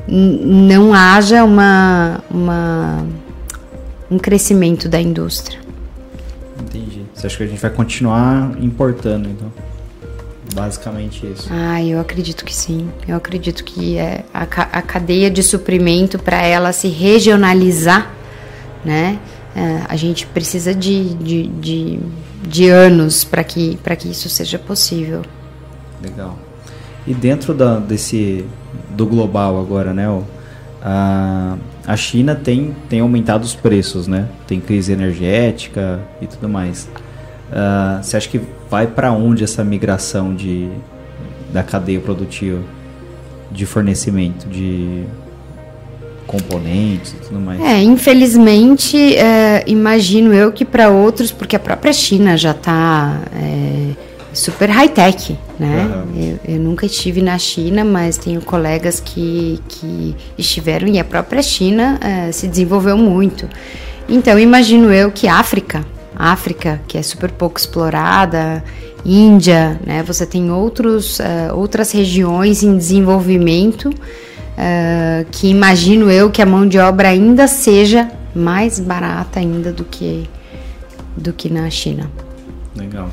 [0.06, 3.06] não haja uma, uma,
[4.14, 5.58] um crescimento da indústria.
[6.60, 7.02] Entendi.
[7.14, 9.52] Você acha que a gente vai continuar importando, então?
[10.54, 11.48] Basicamente isso.
[11.50, 12.88] Ah, eu acredito que sim.
[13.08, 18.12] Eu acredito que é a, a cadeia de suprimento para ela se regionalizar
[18.84, 19.18] né?
[19.56, 22.00] É, a gente precisa de, de, de,
[22.42, 25.22] de anos para que, que isso seja possível.
[26.02, 26.38] Legal.
[27.06, 28.44] E dentro da, desse
[28.90, 30.06] do global agora, né?
[30.82, 31.56] A,
[31.86, 34.26] a China tem, tem aumentado os preços, né?
[34.46, 36.88] Tem crise energética e tudo mais.
[37.50, 40.68] Uh, você acha que vai para onde essa migração de,
[41.52, 42.60] da cadeia produtiva
[43.52, 45.04] de fornecimento de
[46.26, 47.60] componentes e tudo mais.
[47.60, 53.90] É, infelizmente, é, imagino eu que para outros, porque a própria China já está é,
[54.34, 56.04] super high-tech, né?
[56.06, 56.38] Uhum.
[56.46, 61.42] Eu, eu, nunca estive na China, mas tenho colegas que, que estiveram e a própria
[61.42, 63.48] China é, se desenvolveu muito.
[64.08, 68.62] Então, imagino eu que África, África, que é super pouco explorada,
[69.04, 70.02] Índia, né?
[70.02, 76.66] Você tem outros, uh, outras regiões em desenvolvimento uh, que imagino eu que a mão
[76.66, 80.28] de obra ainda seja mais barata ainda do que
[81.16, 82.10] do que na China.
[82.74, 83.08] Legal.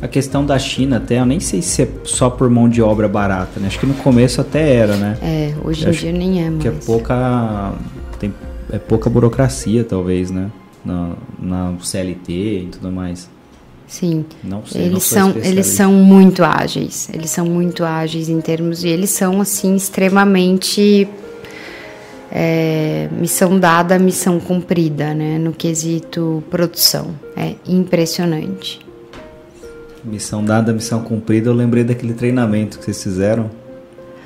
[0.00, 3.08] A questão da China até, eu nem sei se é só por mão de obra
[3.08, 3.66] barata, né?
[3.66, 5.18] Acho que no começo até era, né?
[5.20, 6.62] É, hoje eu em dia nem é mais.
[6.62, 7.72] Que é pouca,
[8.18, 8.32] tem,
[8.70, 10.50] é pouca burocracia, talvez, né?
[10.84, 13.28] Na, na CLT e tudo mais.
[13.88, 14.24] Sim.
[14.44, 17.08] Não sei, eles não são eles são muito ágeis.
[17.12, 21.08] Eles são muito ágeis em termos e eles são assim extremamente
[22.30, 25.38] é, missão dada, missão cumprida, né?
[25.38, 27.14] No quesito produção.
[27.36, 28.86] É impressionante.
[30.10, 31.50] Missão dada, missão cumprida.
[31.50, 33.50] Eu lembrei daquele treinamento que vocês fizeram.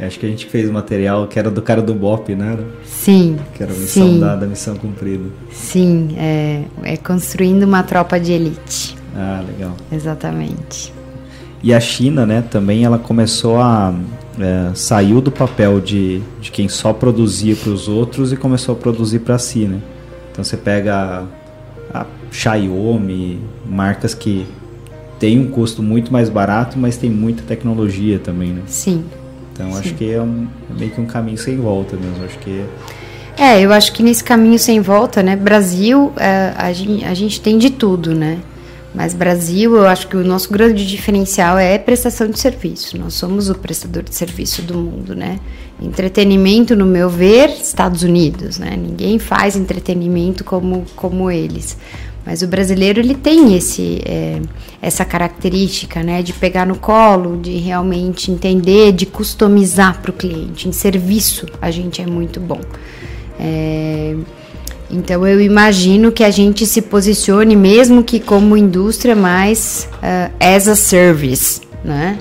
[0.01, 2.59] Acho que a gente fez material que era do cara do BOP, né?
[2.85, 3.39] Sim.
[3.55, 4.21] Que era missão sim.
[4.21, 5.25] dada, missão cumprida.
[5.53, 8.97] Sim, é, é construindo uma tropa de elite.
[9.15, 9.77] Ah, legal.
[9.93, 10.93] Exatamente.
[11.63, 13.95] E a China, né, também ela começou a
[14.41, 18.79] é, saiu do papel de, de quem só produzia para os outros e começou a
[18.79, 19.81] produzir para si, né?
[20.33, 21.25] Então você pega
[21.93, 24.47] a, a Xiaomi, marcas que
[25.23, 28.63] têm um custo muito mais barato, mas tem muita tecnologia também, né?
[28.67, 29.05] Sim.
[29.53, 29.79] Então Sim.
[29.79, 32.25] acho que é, um, é, meio que um caminho sem volta mesmo.
[32.25, 32.65] Acho que
[33.39, 35.37] é, eu acho que nesse caminho sem volta, né?
[35.37, 38.41] Brasil, é, a, gente, a gente tem de tudo, né?
[38.93, 42.99] Mas Brasil, eu acho que o nosso grande diferencial é prestação de serviço.
[42.99, 45.39] Nós somos o prestador de serviço do mundo, né?
[45.81, 48.77] Entretenimento, no meu ver, Estados Unidos, né?
[48.77, 51.79] Ninguém faz entretenimento como, como eles.
[52.25, 54.41] Mas o brasileiro ele tem esse, é,
[54.81, 60.69] essa característica, né, de pegar no colo, de realmente entender, de customizar para o cliente.
[60.69, 62.61] Em serviço a gente é muito bom.
[63.41, 64.15] É,
[64.91, 70.69] então eu imagino que a gente se posicione mesmo que como indústria mais uh, as
[70.69, 72.19] a service, né?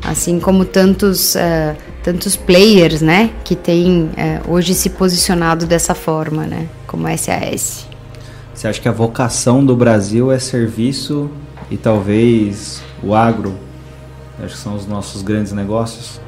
[0.00, 6.44] Assim como tantos uh, tantos players, né, que têm uh, hoje se posicionado dessa forma,
[6.46, 7.86] né, como SAS.
[8.62, 11.28] Você acha que a vocação do Brasil é serviço
[11.68, 13.56] e talvez o agro?
[14.38, 16.20] Acho que são os nossos grandes negócios.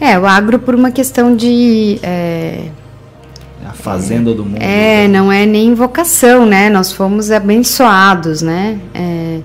[0.00, 2.00] É, o agro por uma questão de.
[2.02, 2.70] É,
[3.66, 4.62] a fazenda é, do mundo.
[4.62, 6.70] É, não é nem vocação, né?
[6.70, 8.80] Nós fomos abençoados, né?
[8.94, 9.40] É,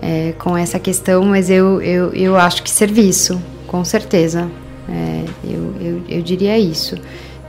[0.00, 4.50] é, com essa questão, mas eu, eu, eu acho que serviço, com certeza.
[4.88, 6.96] É, eu, eu, eu diria isso.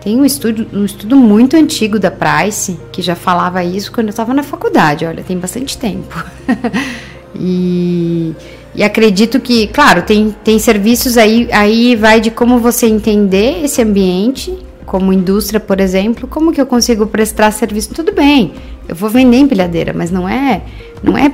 [0.06, 4.12] Tem um estudo, um estudo muito antigo da Price que já falava isso quando eu
[4.12, 5.04] estava na faculdade.
[5.04, 6.24] Olha, tem bastante tempo.
[7.34, 8.32] e,
[8.76, 13.82] e, acredito que, claro, tem, tem serviços aí, aí vai de como você entender esse
[13.82, 17.92] ambiente, como indústria, por exemplo, como que eu consigo prestar serviço?
[17.92, 18.54] Tudo bem,
[18.88, 20.62] eu vou vender empilhadeira, mas não é,
[21.02, 21.32] não é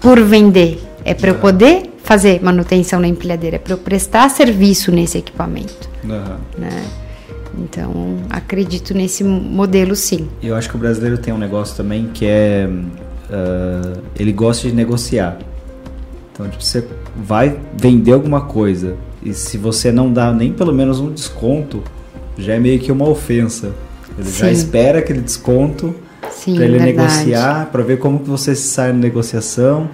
[0.00, 4.92] por vender, é para eu poder fazer manutenção na empilhadeira, é para eu prestar serviço
[4.92, 5.90] nesse equipamento.
[6.04, 6.36] Uhum.
[6.56, 6.84] Né?
[7.58, 10.28] Então, acredito nesse modelo sim.
[10.42, 12.68] Eu acho que o brasileiro tem um negócio também que é.
[12.68, 15.38] Uh, ele gosta de negociar.
[16.32, 16.86] Então, tipo, você
[17.16, 21.82] vai vender alguma coisa e se você não dá nem pelo menos um desconto,
[22.36, 23.72] já é meio que uma ofensa.
[24.18, 24.40] Ele sim.
[24.40, 26.92] já espera aquele desconto para ele verdade.
[26.92, 29.88] negociar, para ver como que você sai na negociação,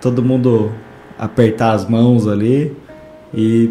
[0.00, 0.70] todo mundo
[1.18, 2.76] apertar as mãos ali
[3.34, 3.70] e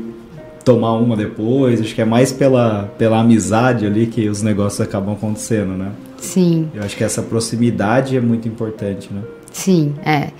[0.68, 1.80] tomar uma depois.
[1.80, 5.92] Acho que é mais pela, pela amizade ali que os negócios acabam acontecendo, né?
[6.18, 6.70] Sim.
[6.76, 9.22] Eu acho que essa proximidade é muito importante, né?
[9.54, 10.32] Sim, é.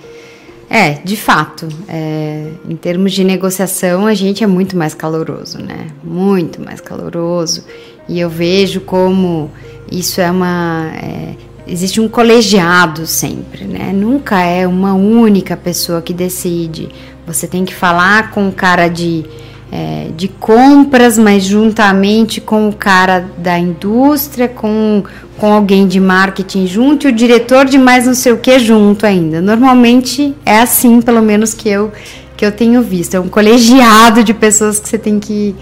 [0.68, 1.66] É, de fato.
[1.88, 5.86] É, em termos de negociação, a gente é muito mais caloroso, né?
[6.04, 7.64] Muito mais caloroso.
[8.06, 9.50] E eu vejo como
[9.90, 10.90] isso é uma.
[10.94, 11.34] É,
[11.66, 13.92] existe um colegiado sempre, né?
[13.94, 16.90] Nunca é uma única pessoa que decide.
[17.26, 19.24] Você tem que falar com o cara de
[19.70, 25.02] é, de compras, mas juntamente com o cara da indústria, com,
[25.36, 29.04] com alguém de marketing junto e o diretor de mais não sei o que junto
[29.04, 29.40] ainda.
[29.40, 31.92] Normalmente é assim, pelo menos que eu,
[32.36, 33.14] que eu tenho visto.
[33.14, 35.54] É um colegiado de pessoas que você tem que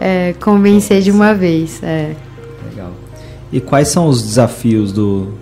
[0.00, 1.80] é, convencer de uma vez.
[1.82, 2.14] É.
[2.68, 2.90] Legal.
[3.52, 5.40] E quais são os desafios do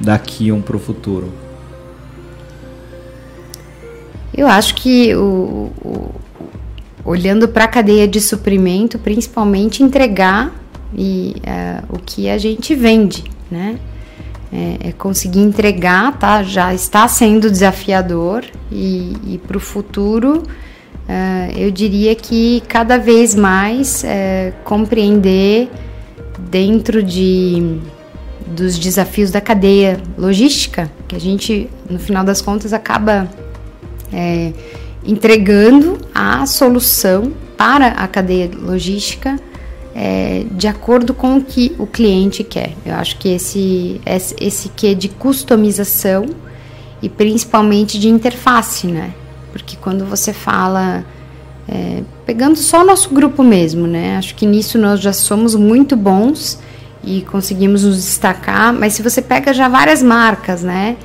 [0.00, 1.32] da Kion para o futuro?
[4.34, 6.10] Eu acho que o, o
[7.04, 10.52] olhando para a cadeia de suprimento, principalmente entregar
[10.94, 13.78] e, uh, o que a gente vende, né?
[14.54, 16.42] É, é, conseguir entregar, tá?
[16.42, 23.34] Já está sendo desafiador e, e para o futuro uh, eu diria que cada vez
[23.34, 25.70] mais uh, compreender
[26.50, 27.78] dentro de
[28.46, 33.26] dos desafios da cadeia logística, que a gente no final das contas acaba
[35.04, 39.36] entregando a solução para a cadeia logística
[39.94, 42.72] é, de acordo com o que o cliente quer.
[42.84, 46.26] Eu acho que esse, esse, esse que de customização
[47.02, 49.12] e principalmente de interface, né?
[49.52, 51.04] Porque quando você fala,
[51.68, 54.16] é, pegando só o nosso grupo mesmo, né?
[54.16, 56.58] Acho que nisso nós já somos muito bons
[57.04, 60.96] e conseguimos nos destacar, mas se você pega já várias marcas, né?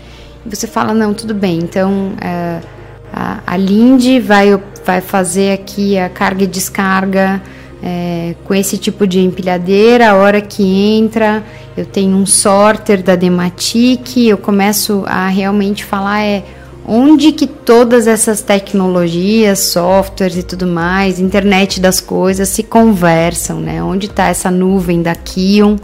[0.45, 2.13] E você fala, não, tudo bem, então...
[2.21, 2.76] É,
[3.11, 7.41] a, a Linde vai, vai fazer aqui a carga e descarga
[7.81, 11.43] é, com esse tipo de empilhadeira, a hora que entra,
[11.75, 16.43] eu tenho um sorter da Dematic, eu começo a realmente falar é
[16.87, 23.83] onde que todas essas tecnologias, softwares e tudo mais, internet das coisas se conversam, né?
[23.83, 25.75] Onde está essa nuvem da Kion?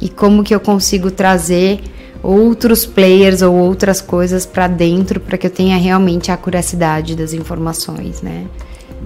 [0.00, 1.80] E como que eu consigo trazer
[2.22, 7.32] outros players ou outras coisas para dentro para que eu tenha realmente a curacidade das
[7.32, 8.46] informações, né?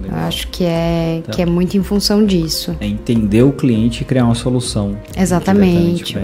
[0.01, 0.19] Legal.
[0.19, 1.31] Eu acho que é tá.
[1.31, 2.75] que é muito em função disso.
[2.79, 4.97] É entender o cliente e criar uma solução.
[5.15, 6.17] Exatamente.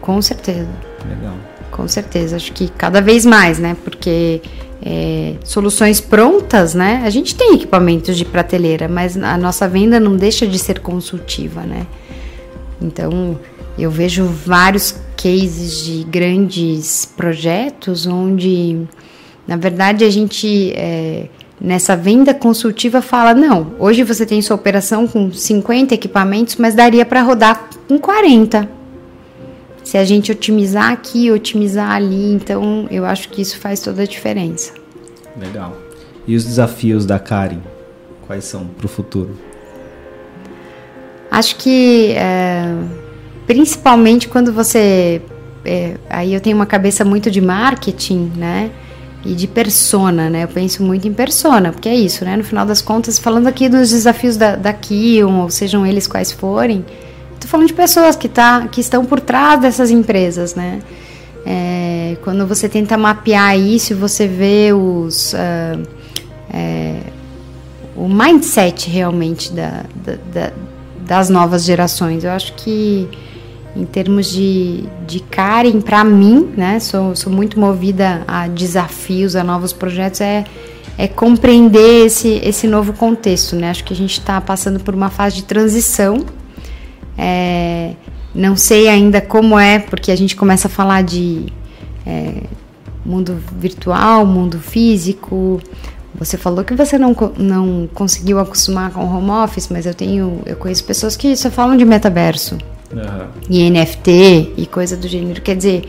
[0.00, 0.68] Com certeza.
[1.08, 1.34] Legal.
[1.70, 2.36] Com certeza.
[2.36, 3.76] Acho que cada vez mais, né?
[3.84, 4.42] Porque
[4.82, 7.02] é, soluções prontas, né?
[7.04, 11.62] A gente tem equipamentos de prateleira, mas a nossa venda não deixa de ser consultiva,
[11.62, 11.86] né?
[12.80, 13.38] Então
[13.78, 18.86] eu vejo vários cases de grandes projetos onde,
[19.46, 21.28] na verdade, a gente é,
[21.60, 27.06] nessa venda consultiva fala: não, hoje você tem sua operação com 50 equipamentos, mas daria
[27.06, 28.68] para rodar com 40.
[29.84, 34.06] se a gente otimizar aqui, otimizar ali, então eu acho que isso faz toda a
[34.06, 34.72] diferença.
[35.38, 35.76] Legal.
[36.26, 37.60] E os desafios da Karen,
[38.26, 39.38] quais são para o futuro?
[41.30, 42.74] Acho que é,
[43.48, 45.22] principalmente quando você.
[45.64, 48.70] É, aí eu tenho uma cabeça muito de marketing, né?
[49.24, 50.44] E de persona, né?
[50.44, 52.36] Eu penso muito em persona, porque é isso, né?
[52.36, 56.30] No final das contas, falando aqui dos desafios da, da Kion, ou sejam eles quais
[56.30, 56.84] forem,
[57.34, 60.80] estou falando de pessoas que, tá, que estão por trás dessas empresas, né?
[61.44, 65.32] É, quando você tenta mapear isso, você vê os.
[65.32, 65.88] Uh,
[66.52, 67.00] é,
[67.96, 70.52] o mindset realmente da, da, da,
[71.00, 72.22] das novas gerações.
[72.22, 73.08] Eu acho que
[73.78, 79.44] em termos de, de Karen, para mim, né, sou, sou muito movida a desafios, a
[79.44, 80.44] novos projetos, é,
[80.96, 83.54] é compreender esse, esse novo contexto.
[83.54, 83.70] Né?
[83.70, 86.26] Acho que a gente está passando por uma fase de transição.
[87.16, 87.94] É,
[88.34, 91.46] não sei ainda como é, porque a gente começa a falar de
[92.04, 92.42] é,
[93.06, 95.60] mundo virtual, mundo físico,
[96.18, 100.40] você falou que você não, não conseguiu acostumar com o home office, mas eu tenho
[100.44, 102.58] eu conheço pessoas que só falam de metaverso
[102.92, 103.28] uhum.
[103.48, 105.40] e NFT e coisa do gênero.
[105.40, 105.88] Quer dizer,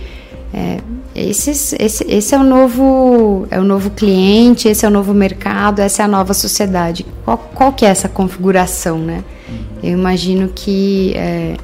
[0.54, 0.80] é,
[1.16, 5.80] esse, esse, esse é o novo é o novo cliente, esse é o novo mercado,
[5.80, 7.06] essa é a nova sociedade.
[7.26, 9.24] Qual, qual que é essa configuração, né?
[9.48, 9.56] Uhum.
[9.84, 11.56] Eu imagino que é,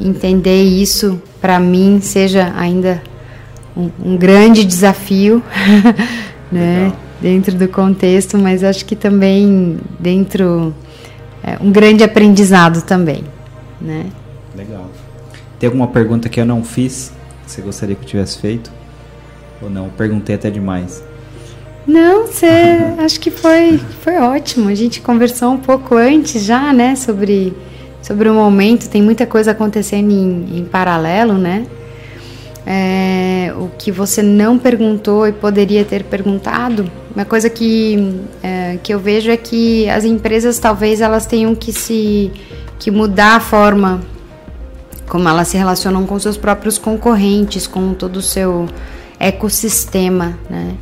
[0.00, 3.02] entender isso para mim seja ainda
[3.76, 5.42] um, um grande desafio,
[6.50, 6.84] né?
[6.84, 10.74] Legal dentro do contexto, mas acho que também dentro
[11.42, 13.24] é, um grande aprendizado também,
[13.80, 14.06] né?
[14.58, 14.90] Legal.
[15.58, 17.12] Tem alguma pergunta que eu não fiz
[17.44, 18.70] que você gostaria que eu tivesse feito?
[19.62, 19.88] Ou não?
[19.88, 21.02] Perguntei até demais.
[21.86, 22.46] Não, você
[22.98, 24.68] acho que foi foi ótimo.
[24.68, 27.54] A gente conversou um pouco antes já, né, sobre
[28.02, 28.88] sobre o momento.
[28.88, 31.66] Tem muita coisa acontecendo em, em paralelo, né?
[32.66, 38.92] É, o que você não perguntou e poderia ter perguntado uma coisa que, é, que
[38.92, 42.30] eu vejo é que as empresas talvez elas tenham que se
[42.78, 44.02] que mudar a forma
[45.08, 48.66] como elas se relacionam com seus próprios concorrentes, com todo o seu
[49.18, 50.74] ecossistema, né?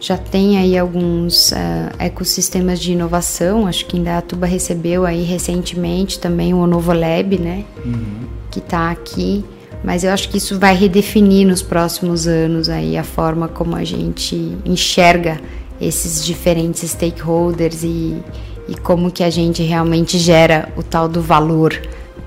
[0.00, 1.54] Já tem aí alguns uh,
[1.98, 7.64] ecossistemas de inovação, acho que Indaiatuba recebeu aí recentemente também o Novo Lab, né?
[7.84, 8.26] Uhum.
[8.50, 9.44] Que está aqui
[9.84, 13.84] mas eu acho que isso vai redefinir nos próximos anos aí a forma como a
[13.84, 15.38] gente enxerga
[15.78, 18.16] esses diferentes stakeholders e,
[18.66, 21.78] e como que a gente realmente gera o tal do valor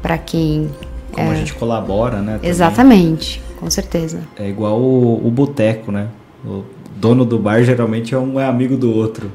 [0.03, 0.69] para quem
[1.17, 2.33] como é, a gente colabora, né?
[2.35, 2.49] Também.
[2.49, 4.19] Exatamente, com certeza.
[4.37, 6.07] É igual o, o boteco, né?
[6.45, 6.63] O
[6.95, 9.31] dono do bar geralmente é um é amigo do outro.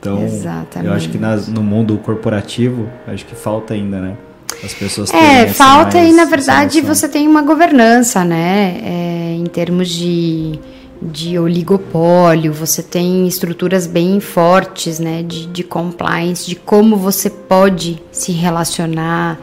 [0.00, 0.88] Então, Exatamente.
[0.88, 4.16] eu acho que nas, no mundo corporativo, acho que falta ainda, né?
[4.64, 8.80] As pessoas É, falta e na verdade você tem uma governança, né?
[8.82, 10.58] É, em termos de,
[11.02, 15.22] de oligopólio, você tem estruturas bem fortes, né?
[15.22, 19.38] De, de compliance, de como você pode se relacionar,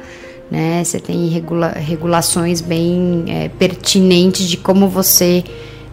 [0.50, 0.84] né?
[0.84, 5.44] Você tem regula, regulações bem é, pertinentes de como você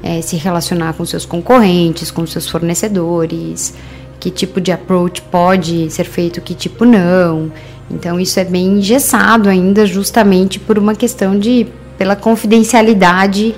[0.02, 3.74] é, se relacionar com seus concorrentes, com seus fornecedores,
[4.18, 7.50] que tipo de approach pode ser feito, que tipo não.
[7.90, 11.66] Então isso é bem engessado ainda, justamente por uma questão de
[11.98, 13.54] pela confidencialidade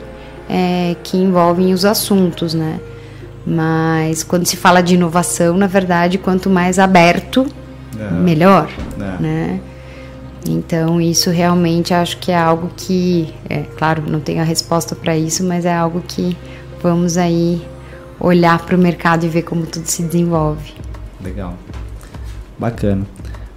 [0.49, 2.79] é, que envolvem os assuntos, né?
[3.47, 7.47] Mas quando se fala de inovação, na verdade, quanto mais aberto,
[7.99, 8.11] é.
[8.11, 8.69] melhor,
[8.99, 9.23] é.
[9.23, 9.61] né?
[10.47, 15.17] Então isso realmente acho que é algo que, é claro, não tenho a resposta para
[15.17, 16.37] isso, mas é algo que
[16.83, 17.63] vamos aí
[18.21, 20.75] olhar para o mercado e ver como tudo se desenvolve.
[21.23, 21.55] Legal,
[22.59, 23.07] bacana.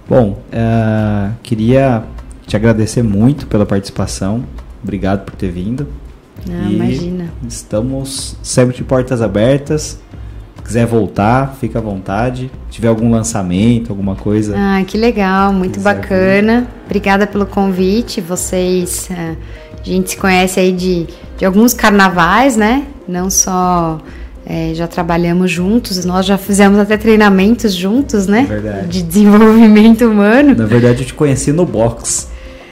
[0.08, 2.04] Bom, uh, queria
[2.46, 4.44] te agradecer muito pela participação.
[4.82, 5.86] Obrigado por ter vindo.
[6.48, 7.30] Ah, imagina.
[7.46, 9.98] Estamos sempre de portas abertas.
[10.68, 12.50] Quiser voltar, fica à vontade.
[12.66, 14.54] Se tiver algum lançamento, alguma coisa.
[14.54, 16.60] Ah, que legal, muito bacana.
[16.60, 16.68] Vir.
[16.84, 18.20] Obrigada pelo convite.
[18.20, 19.34] Vocês, uh,
[19.80, 21.06] a gente se conhece aí de,
[21.38, 22.84] de alguns carnavais, né?
[23.08, 23.98] Não só
[24.44, 28.44] é, já trabalhamos juntos, nós já fizemos até treinamentos juntos, né?
[28.46, 28.88] Verdade.
[28.88, 30.54] De desenvolvimento humano.
[30.54, 32.28] Na verdade, eu te conheci no box.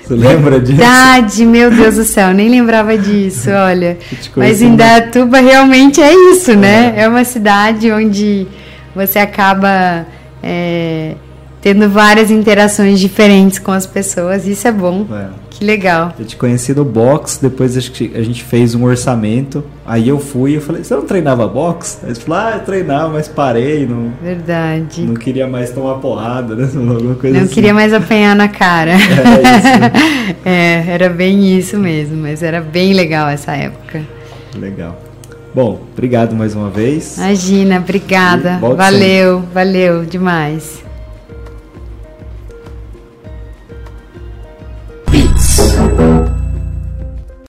[0.06, 0.78] Você lembra disso?
[0.78, 3.98] Verdade, meu Deus do céu, nem lembrava disso, olha.
[4.36, 6.94] Mas Indaiatuba realmente é isso, né?
[6.96, 7.02] É.
[7.02, 8.46] é uma cidade onde
[8.94, 10.06] você acaba
[10.40, 11.14] é,
[11.66, 14.46] tendo várias interações diferentes com as pessoas.
[14.46, 15.04] Isso é bom.
[15.10, 15.30] É.
[15.50, 16.14] Que legal.
[16.16, 19.64] Eu te conheci no box, depois acho que a gente fez um orçamento.
[19.84, 21.98] Aí eu fui e eu falei, você não treinava box?
[22.04, 23.84] Aí você falou, ah, eu treinava, mas parei.
[23.84, 25.02] Não, Verdade.
[25.02, 26.70] Não queria mais tomar porrada, né?
[26.72, 27.54] Alguma coisa não assim.
[27.54, 28.92] queria mais apanhar na cara.
[30.44, 34.02] É, é, era bem isso mesmo, mas era bem legal essa época.
[34.56, 34.96] Legal.
[35.52, 37.18] Bom, obrigado mais uma vez.
[37.18, 38.58] Imagina, obrigada.
[38.58, 39.54] Valeu, sempre.
[39.54, 40.85] valeu demais.